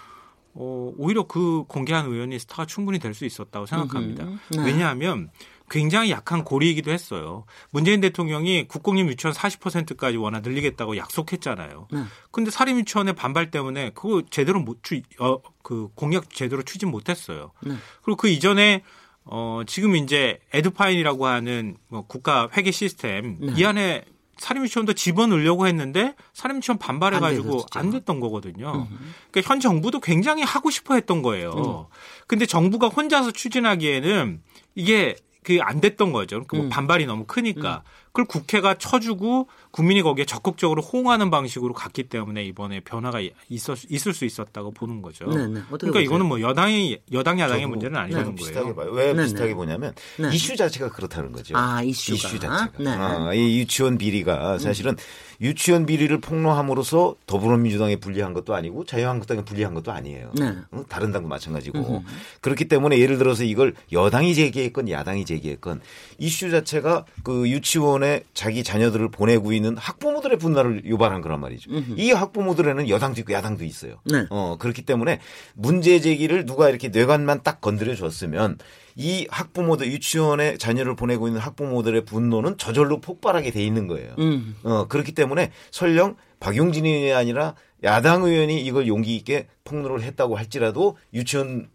네. 0.55 0.61
어, 0.61 0.93
오히려 0.97 1.23
그 1.23 1.63
공개한 1.67 2.05
의원이 2.05 2.37
스타가 2.39 2.65
충분히 2.65 2.99
될 2.99 3.13
수 3.13 3.25
있었다고 3.25 3.65
생각합니다. 3.65 4.25
네. 4.25 4.65
왜냐하면 4.65 5.29
굉장히 5.69 6.11
약한 6.11 6.43
고리이기도 6.43 6.91
했어요. 6.91 7.45
문재인 7.71 8.01
대통령이 8.01 8.67
국공립 8.67 9.07
유치원 9.07 9.33
40%까지 9.33 10.17
워낙 10.17 10.41
늘리겠다고 10.41 10.97
약속했잖아요. 10.97 11.87
네. 11.91 12.03
근데 12.31 12.51
사립 12.51 12.75
유치원의 12.77 13.15
반발 13.15 13.49
때문에 13.49 13.91
그거 13.91 14.21
제대로 14.29 14.59
못 14.59 14.83
추, 14.83 15.01
어, 15.19 15.39
그 15.63 15.89
공약 15.95 16.29
제대로 16.29 16.63
추진 16.63 16.89
못했어요. 16.89 17.51
네. 17.61 17.75
그리고 18.03 18.17
그 18.17 18.27
이전에 18.27 18.83
어, 19.25 19.61
지금 19.65 19.95
이제 19.95 20.39
에듀파인이라고 20.53 21.25
하는 21.25 21.77
뭐 21.87 22.05
국가 22.05 22.49
회계 22.57 22.71
시스템 22.71 23.37
네. 23.39 23.53
이 23.55 23.63
안에 23.63 24.05
사립유치원도 24.43 24.93
집어넣으려고 24.93 25.67
했는데 25.67 26.15
사립유치원 26.33 26.77
반발해가지고 26.77 27.65
안, 27.71 27.85
안, 27.85 27.91
됐던 27.91 28.19
거거든요. 28.19 28.87
그러니까 29.31 29.53
현 29.53 29.61
정부도 29.61 30.01
굉장히 30.01 30.43
하고 30.43 30.69
싶어 30.69 30.95
했던 30.95 31.21
거예요. 31.21 31.51
음. 31.89 31.95
근데 32.27 32.45
정부가 32.45 32.87
혼자서 32.89 33.31
추진하기에는 33.31 34.41
이게 34.75 35.15
그 35.43 35.59
안 35.61 35.81
됐던 35.81 36.11
거죠. 36.13 36.37
그러니까 36.37 36.57
뭐 36.57 36.65
음. 36.65 36.69
반발이 36.69 37.05
너무 37.05 37.25
크니까. 37.25 37.83
음. 37.85 38.02
그걸 38.13 38.25
국회가 38.25 38.75
쳐주고 38.75 39.47
국민이 39.71 40.03
거기에 40.03 40.25
적극적으로 40.25 40.83
호응하는 40.83 41.31
방식으로 41.31 41.73
갔기 41.73 42.03
때문에 42.03 42.43
이번에 42.45 42.79
변화가 42.81 43.21
있었, 43.49 43.79
있을 43.89 44.13
수 44.13 44.23
있었다고 44.23 44.69
보는 44.69 45.01
거죠. 45.01 45.25
네네. 45.25 45.47
네. 45.47 45.61
그러니까 45.65 45.77
보세요? 45.77 46.01
이거는 46.03 46.27
뭐 46.27 46.39
여당이 46.39 46.99
여당 47.11 47.39
야당의 47.39 47.65
문제는 47.65 47.97
아니라는 47.99 48.35
네, 48.35 48.51
거예요. 48.53 48.75
봐요. 48.75 48.91
왜 48.91 49.05
네네. 49.07 49.17
네. 49.17 49.23
비슷하게 49.23 49.55
보냐면 49.55 49.95
네. 50.19 50.29
이슈 50.31 50.55
자체가 50.55 50.91
그렇다는 50.91 51.31
거죠. 51.31 51.57
아 51.57 51.81
이슈가. 51.81 52.15
이슈 52.15 52.39
자체가. 52.39 52.71
네. 52.77 52.89
아, 52.91 53.33
이 53.33 53.57
유치원 53.57 53.97
비리가 53.97 54.59
사실은 54.59 54.91
음. 54.91 54.97
유치원 55.41 55.87
비리를 55.87 56.15
폭로함으로써 56.21 57.15
더불어민주당에 57.25 57.95
불리한 57.95 58.33
것도 58.33 58.53
아니고 58.53 58.85
자유한국당에 58.85 59.43
불리한 59.43 59.73
것도 59.73 59.91
아니에요. 59.91 60.31
네. 60.39 60.55
다른 60.87 61.11
당도 61.11 61.27
마찬가지고 61.27 61.79
음흠. 61.79 62.05
그렇기 62.41 62.65
때문에 62.65 62.99
예를 62.99 63.17
들어서 63.17 63.43
이걸 63.43 63.73
여당이 63.91 64.35
제기했건 64.35 64.89
야당이 64.89 65.25
제기했건 65.25 65.81
이슈 66.19 66.51
자체가 66.51 67.05
그 67.23 67.49
유치원 67.49 68.02
에 68.03 68.23
자기 68.33 68.63
자녀들을 68.63 69.09
보내고 69.09 69.53
있는 69.53 69.77
학부모들의 69.77 70.37
분노를 70.37 70.85
유발한 70.85 71.21
거란 71.21 71.39
말이죠. 71.39 71.71
음흠. 71.71 71.95
이 71.97 72.11
학부모들에는 72.11 72.89
여당도 72.89 73.21
있고 73.21 73.33
야당도 73.33 73.63
있어요. 73.63 73.99
네. 74.05 74.25
어 74.29 74.57
그렇기 74.59 74.83
때문에 74.83 75.19
문제 75.53 75.99
제기를 75.99 76.45
누가 76.45 76.69
이렇게 76.69 76.89
뇌관만 76.89 77.41
딱 77.43 77.61
건드려 77.61 77.95
줬으면 77.95 78.57
이 78.95 79.27
학부모들 79.29 79.87
유치원에 79.87 80.57
자녀를 80.57 80.95
보내고 80.95 81.27
있는 81.27 81.41
학부모들의 81.41 82.05
분노는 82.05 82.57
저절로 82.57 82.99
폭발하게 82.99 83.51
돼 83.51 83.63
있는 83.63 83.87
거예요. 83.87 84.15
음. 84.19 84.55
어, 84.63 84.87
그렇기 84.87 85.13
때문에 85.13 85.51
설령 85.71 86.15
박용진 86.39 86.85
의원이 86.85 87.13
아니라 87.13 87.55
야당 87.83 88.23
의원이 88.23 88.61
이걸 88.61 88.87
용기 88.87 89.15
있게 89.15 89.47
폭로를 89.63 90.01
했다고 90.03 90.37
할지라도 90.37 90.97
유치원 91.13 91.69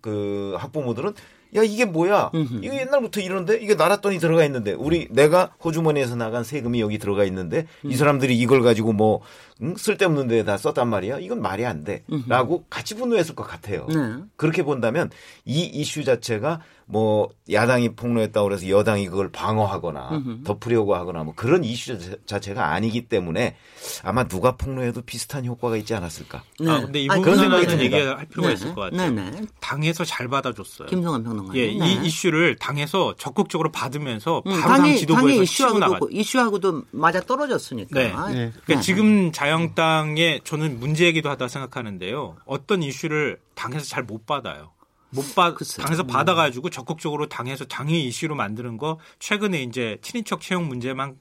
그 0.00 0.54
학부모들은 0.58 1.14
야 1.56 1.62
이게 1.62 1.84
뭐야? 1.84 2.30
이거 2.62 2.74
옛날부터 2.76 3.20
이러는데 3.20 3.56
이게 3.56 3.76
나라 3.76 3.96
돈이 3.96 4.18
들어가 4.18 4.44
있는데 4.44 4.72
우리 4.72 5.08
내가 5.10 5.52
호주머니에서 5.64 6.16
나간 6.16 6.44
세금이 6.44 6.80
여기 6.80 6.98
들어가 6.98 7.24
있는데 7.24 7.66
음. 7.84 7.90
이 7.90 7.96
사람들이 7.96 8.38
이걸 8.38 8.62
가지고 8.62 8.92
뭐 8.92 9.20
응? 9.62 9.74
쓸데없는 9.76 10.28
데다 10.28 10.56
썼단 10.56 10.88
말이야. 10.88 11.18
이건 11.18 11.42
말이 11.42 11.66
안 11.66 11.84
돼.라고 11.84 12.64
같이 12.70 12.94
분노했을 12.94 13.34
것 13.34 13.44
같아요. 13.44 13.86
네. 13.88 14.22
그렇게 14.36 14.62
본다면 14.62 15.10
이 15.44 15.62
이슈 15.64 16.04
자체가 16.04 16.60
뭐 16.90 17.28
야당이 17.50 17.90
폭로했다고 17.94 18.48
그래서 18.48 18.68
여당이 18.68 19.06
그걸 19.08 19.30
방어하거나. 19.30 20.22
덮으려고 20.44 20.94
하거나 20.96 21.22
뭐 21.22 21.34
그런 21.36 21.62
이슈 21.64 21.96
자체가 22.26 22.72
아니기 22.72 23.02
때문에 23.02 23.56
아마 24.02 24.24
누가 24.24 24.56
폭로해도 24.56 25.02
비슷한 25.02 25.46
효과가 25.46 25.76
있지 25.76 25.94
않았을까. 25.94 26.42
네. 26.58 26.70
아, 26.70 26.80
근데 26.80 27.00
이 27.02 27.08
부분은 27.08 27.80
얘기할 27.80 28.26
필요가 28.26 28.48
네. 28.48 28.54
있을 28.54 28.74
것 28.74 28.80
같아요. 28.90 29.10
네. 29.10 29.30
네. 29.30 29.42
당에서 29.60 30.04
잘 30.04 30.26
받아줬어요. 30.28 30.88
김성환 30.88 31.22
평론가. 31.22 31.54
예, 31.56 31.66
이 31.66 31.78
네. 31.78 32.00
이슈를 32.04 32.56
당에서 32.56 33.14
적극적으로 33.18 33.70
받으면서 33.70 34.42
음, 34.46 34.60
바로 34.60 34.82
당 34.82 34.96
지도부에서 34.96 35.44
치고 35.44 35.78
나가. 35.78 35.98
이슈하고도 36.10 36.82
맞아 36.90 37.20
떨어졌으니까. 37.20 38.00
네. 38.00 38.12
네. 38.34 38.52
그러니까 38.64 38.80
지금 38.80 39.30
자영당의 39.32 40.40
저는 40.44 40.80
문제이기도 40.80 41.30
하다 41.30 41.46
생각하는데요. 41.48 42.36
어떤 42.46 42.82
이슈를 42.82 43.38
당에서 43.54 43.84
잘 43.84 44.00
못 44.02 44.26
받아요. 44.26 44.70
못 45.10 45.34
받, 45.34 45.56
당에서 45.78 46.02
음. 46.02 46.06
받아가지고 46.06 46.70
적극적으로 46.70 47.28
당에서 47.28 47.64
당의 47.64 48.04
이슈로 48.04 48.34
만드는 48.34 48.78
거 48.78 48.98
최근에 49.18 49.62
이제 49.62 49.98
친인척 50.02 50.40
채용 50.40 50.68
문제만 50.68 51.16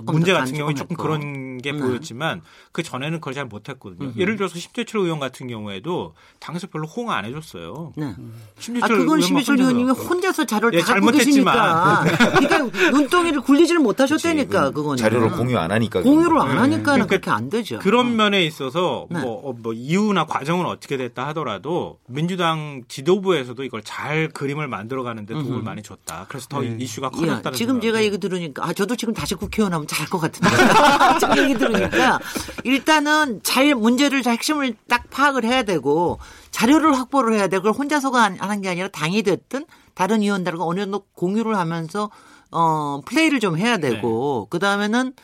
문제 0.00 0.32
같은 0.32 0.54
경우에 0.54 0.72
조금 0.74 0.92
했고. 0.94 1.02
그런 1.02 1.58
게 1.58 1.72
네. 1.72 1.78
보였지만 1.78 2.40
그 2.72 2.82
전에는 2.82 3.20
그걸 3.20 3.34
잘 3.34 3.44
못했거든요. 3.44 4.08
음흠. 4.08 4.18
예를 4.20 4.36
들어서 4.36 4.58
심재철 4.58 5.02
의원 5.02 5.20
같은 5.20 5.48
경우에도 5.48 6.14
당에서 6.38 6.66
별로 6.68 6.86
호응 6.86 7.10
안 7.10 7.26
해줬어요. 7.26 7.92
네. 7.96 8.14
심재철 8.58 8.90
아 8.90 8.98
그건 8.98 9.20
심재철 9.20 9.58
의원님이 9.60 9.90
혼자서 9.90 10.46
자료를 10.46 10.78
예, 10.78 10.82
다 10.82 10.94
갖고 10.94 11.10
계시니까 11.10 12.04
그러니까 12.38 12.90
눈덩이를 12.90 13.42
굴리지를 13.42 13.82
못하셨다니까 13.82 14.70
그거는 14.70 14.96
자료를 14.96 15.30
공유 15.32 15.58
안 15.58 15.70
하니까 15.70 16.00
공유를 16.02 16.38
안 16.38 16.58
하니까 16.58 16.82
그러니까 16.92 17.06
그렇게 17.06 17.30
안 17.30 17.50
되죠. 17.50 17.78
그런 17.80 18.16
면에 18.16 18.44
있어서 18.46 19.06
네. 19.10 19.20
뭐, 19.20 19.50
어, 19.50 19.52
뭐 19.52 19.74
이유나 19.74 20.24
과정은 20.24 20.64
어떻게 20.64 20.96
됐다 20.96 21.26
하더라도 21.28 21.98
민주당 22.06 22.82
지도부에서도 22.88 23.62
이걸 23.62 23.82
잘 23.84 24.28
그림을 24.30 24.68
만들어가는데 24.68 25.34
도움을 25.34 25.52
음흠. 25.56 25.64
많이 25.64 25.82
줬다. 25.82 26.26
그래서 26.30 26.48
더 26.48 26.60
네. 26.62 26.76
이슈가 26.78 27.10
커졌다는. 27.10 27.52
지금 27.56 27.74
생각이. 27.74 27.86
제가 27.88 28.02
얘기 28.04 28.16
들으니까 28.18 28.64
아 28.66 28.72
저도 28.72 28.96
지금 28.96 29.12
다시 29.12 29.34
국회의원 29.34 29.74
하면 29.74 29.81
잘할 29.86 30.08
것 30.08 30.18
같은데. 30.18 30.48
얘기 31.42 31.54
들으니까 31.54 32.18
일단은 32.64 33.40
잘 33.42 33.74
문제를 33.74 34.22
잘 34.22 34.34
핵심을 34.34 34.74
딱 34.88 35.08
파악을 35.10 35.44
해야 35.44 35.62
되고 35.62 36.18
자료를 36.50 36.96
확보를 36.96 37.34
해야 37.34 37.48
되고 37.48 37.62
그걸 37.62 37.78
혼자서가 37.78 38.34
하는 38.38 38.60
게 38.60 38.68
아니라 38.68 38.88
당이 38.88 39.22
됐든 39.22 39.64
다른 39.94 40.22
의원들과 40.22 40.64
어느 40.64 40.80
정도 40.80 41.04
공유를 41.14 41.56
하면서 41.56 42.10
어 42.50 43.00
플레이를 43.06 43.40
좀 43.40 43.56
해야 43.56 43.78
되고 43.78 44.42
네. 44.44 44.48
그 44.50 44.58
다음에는 44.58 45.14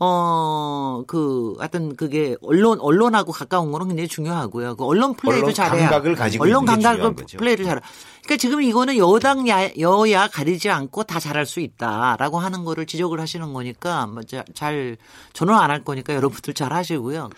어, 0.00 1.04
그, 1.06 1.54
하여튼 1.58 1.94
그게 1.96 2.36
언론, 2.42 2.80
언론하고 2.80 3.32
가까운 3.32 3.70
거는 3.70 3.88
굉장히 3.88 4.08
중요하고요. 4.08 4.76
그 4.76 4.84
언론 4.84 5.14
플레이도 5.14 5.44
언론 5.46 5.54
잘해야. 5.54 5.88
감각을 5.88 6.14
가지고 6.16 6.44
언론 6.44 6.64
감각을. 6.64 7.14
플레이를 7.14 7.64
잘해. 7.64 7.80
그러니까 8.24 8.40
지금 8.40 8.62
이거는 8.62 8.96
여당, 8.96 9.46
야, 9.48 9.68
여야 9.78 10.28
가리지 10.28 10.70
않고 10.70 11.04
다 11.04 11.20
잘할 11.20 11.44
수 11.46 11.60
있다라고 11.60 12.38
하는 12.38 12.64
거를 12.64 12.86
지적을 12.86 13.20
하시는 13.20 13.52
거니까 13.52 14.06
뭐 14.06 14.22
자- 14.22 14.44
잘, 14.54 14.96
저는 15.34 15.52
안 15.54 15.70
할 15.70 15.84
거니까 15.84 16.14
여러분들 16.14 16.54
잘 16.54 16.72
하시고요. 16.72 17.28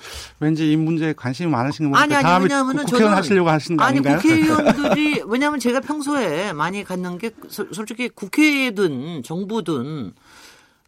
왠지 0.40 0.70
이 0.70 0.76
문제에 0.76 1.12
관심이 1.12 1.50
많으신 1.50 1.90
거 1.90 1.98
아니, 1.98 2.08
보니까 2.14 2.18
아니, 2.18 2.24
다음에 2.24 2.42
왜냐하면은 2.44 2.84
국회의원 2.84 3.12
저는- 3.12 3.16
하시려고 3.16 3.50
하시는 3.50 3.76
거 3.76 3.84
아니, 3.84 3.98
아닌가요? 3.98 4.16
국회의원들이, 4.18 5.22
왜냐하면 5.26 5.58
제가 5.60 5.80
평소에 5.80 6.52
많이 6.52 6.84
갖는 6.84 7.18
게 7.18 7.30
소- 7.48 7.66
솔직히 7.72 8.08
국회든 8.08 9.24
정부든 9.24 10.12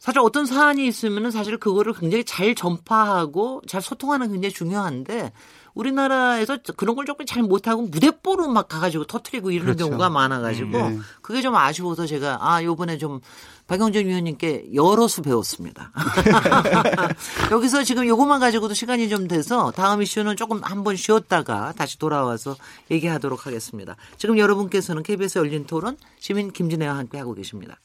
사실 0.09 0.21
어떤 0.21 0.47
사안이 0.47 0.87
있으면은 0.87 1.31
사실 1.31 1.59
그거를 1.59 1.93
굉장히 1.93 2.25
잘 2.25 2.55
전파하고 2.55 3.61
잘 3.69 3.83
소통하는 3.83 4.29
게 4.29 4.33
굉장히 4.33 4.55
중요한데 4.55 5.33
우리나라에서 5.75 6.57
그런 6.79 6.97
걸 6.97 7.05
조금 7.05 7.27
잘 7.27 7.43
못하고 7.43 7.83
무대뽀로 7.83 8.49
막 8.49 8.69
가가지고 8.69 9.05
터트리고 9.05 9.51
이러는 9.51 9.75
그렇죠. 9.75 9.91
경우가 9.91 10.09
많아가지고 10.09 10.79
음, 10.79 10.97
네. 10.97 10.99
그게 11.21 11.43
좀 11.43 11.55
아쉬워서 11.55 12.07
제가 12.07 12.39
아 12.41 12.65
요번에 12.65 12.97
좀 12.97 13.21
박영준 13.67 14.07
위원님께 14.07 14.71
여러 14.73 15.09
수 15.09 15.21
배웠습니다. 15.21 15.93
여기서 17.53 17.85
지금 17.85 18.07
요것만 18.07 18.41
가지고도 18.41 18.73
시간이 18.73 19.11
좀 19.11 19.29
돼서 19.29 19.73
다음 19.73 20.01
이슈는 20.01 20.37
조금 20.37 20.63
한번 20.63 20.97
쉬었다가 20.97 21.75
다시 21.77 21.99
돌아와서 21.99 22.57
얘기하도록 22.91 23.47
하겠습니다. 23.47 23.95
지금 24.17 24.39
여러분께서는 24.39 25.03
KBS 25.03 25.39
열린 25.41 25.67
토론 25.67 25.99
시민 26.19 26.51
김진애와 26.51 26.97
함께 26.97 27.19
하고 27.19 27.35
계십니다. 27.35 27.79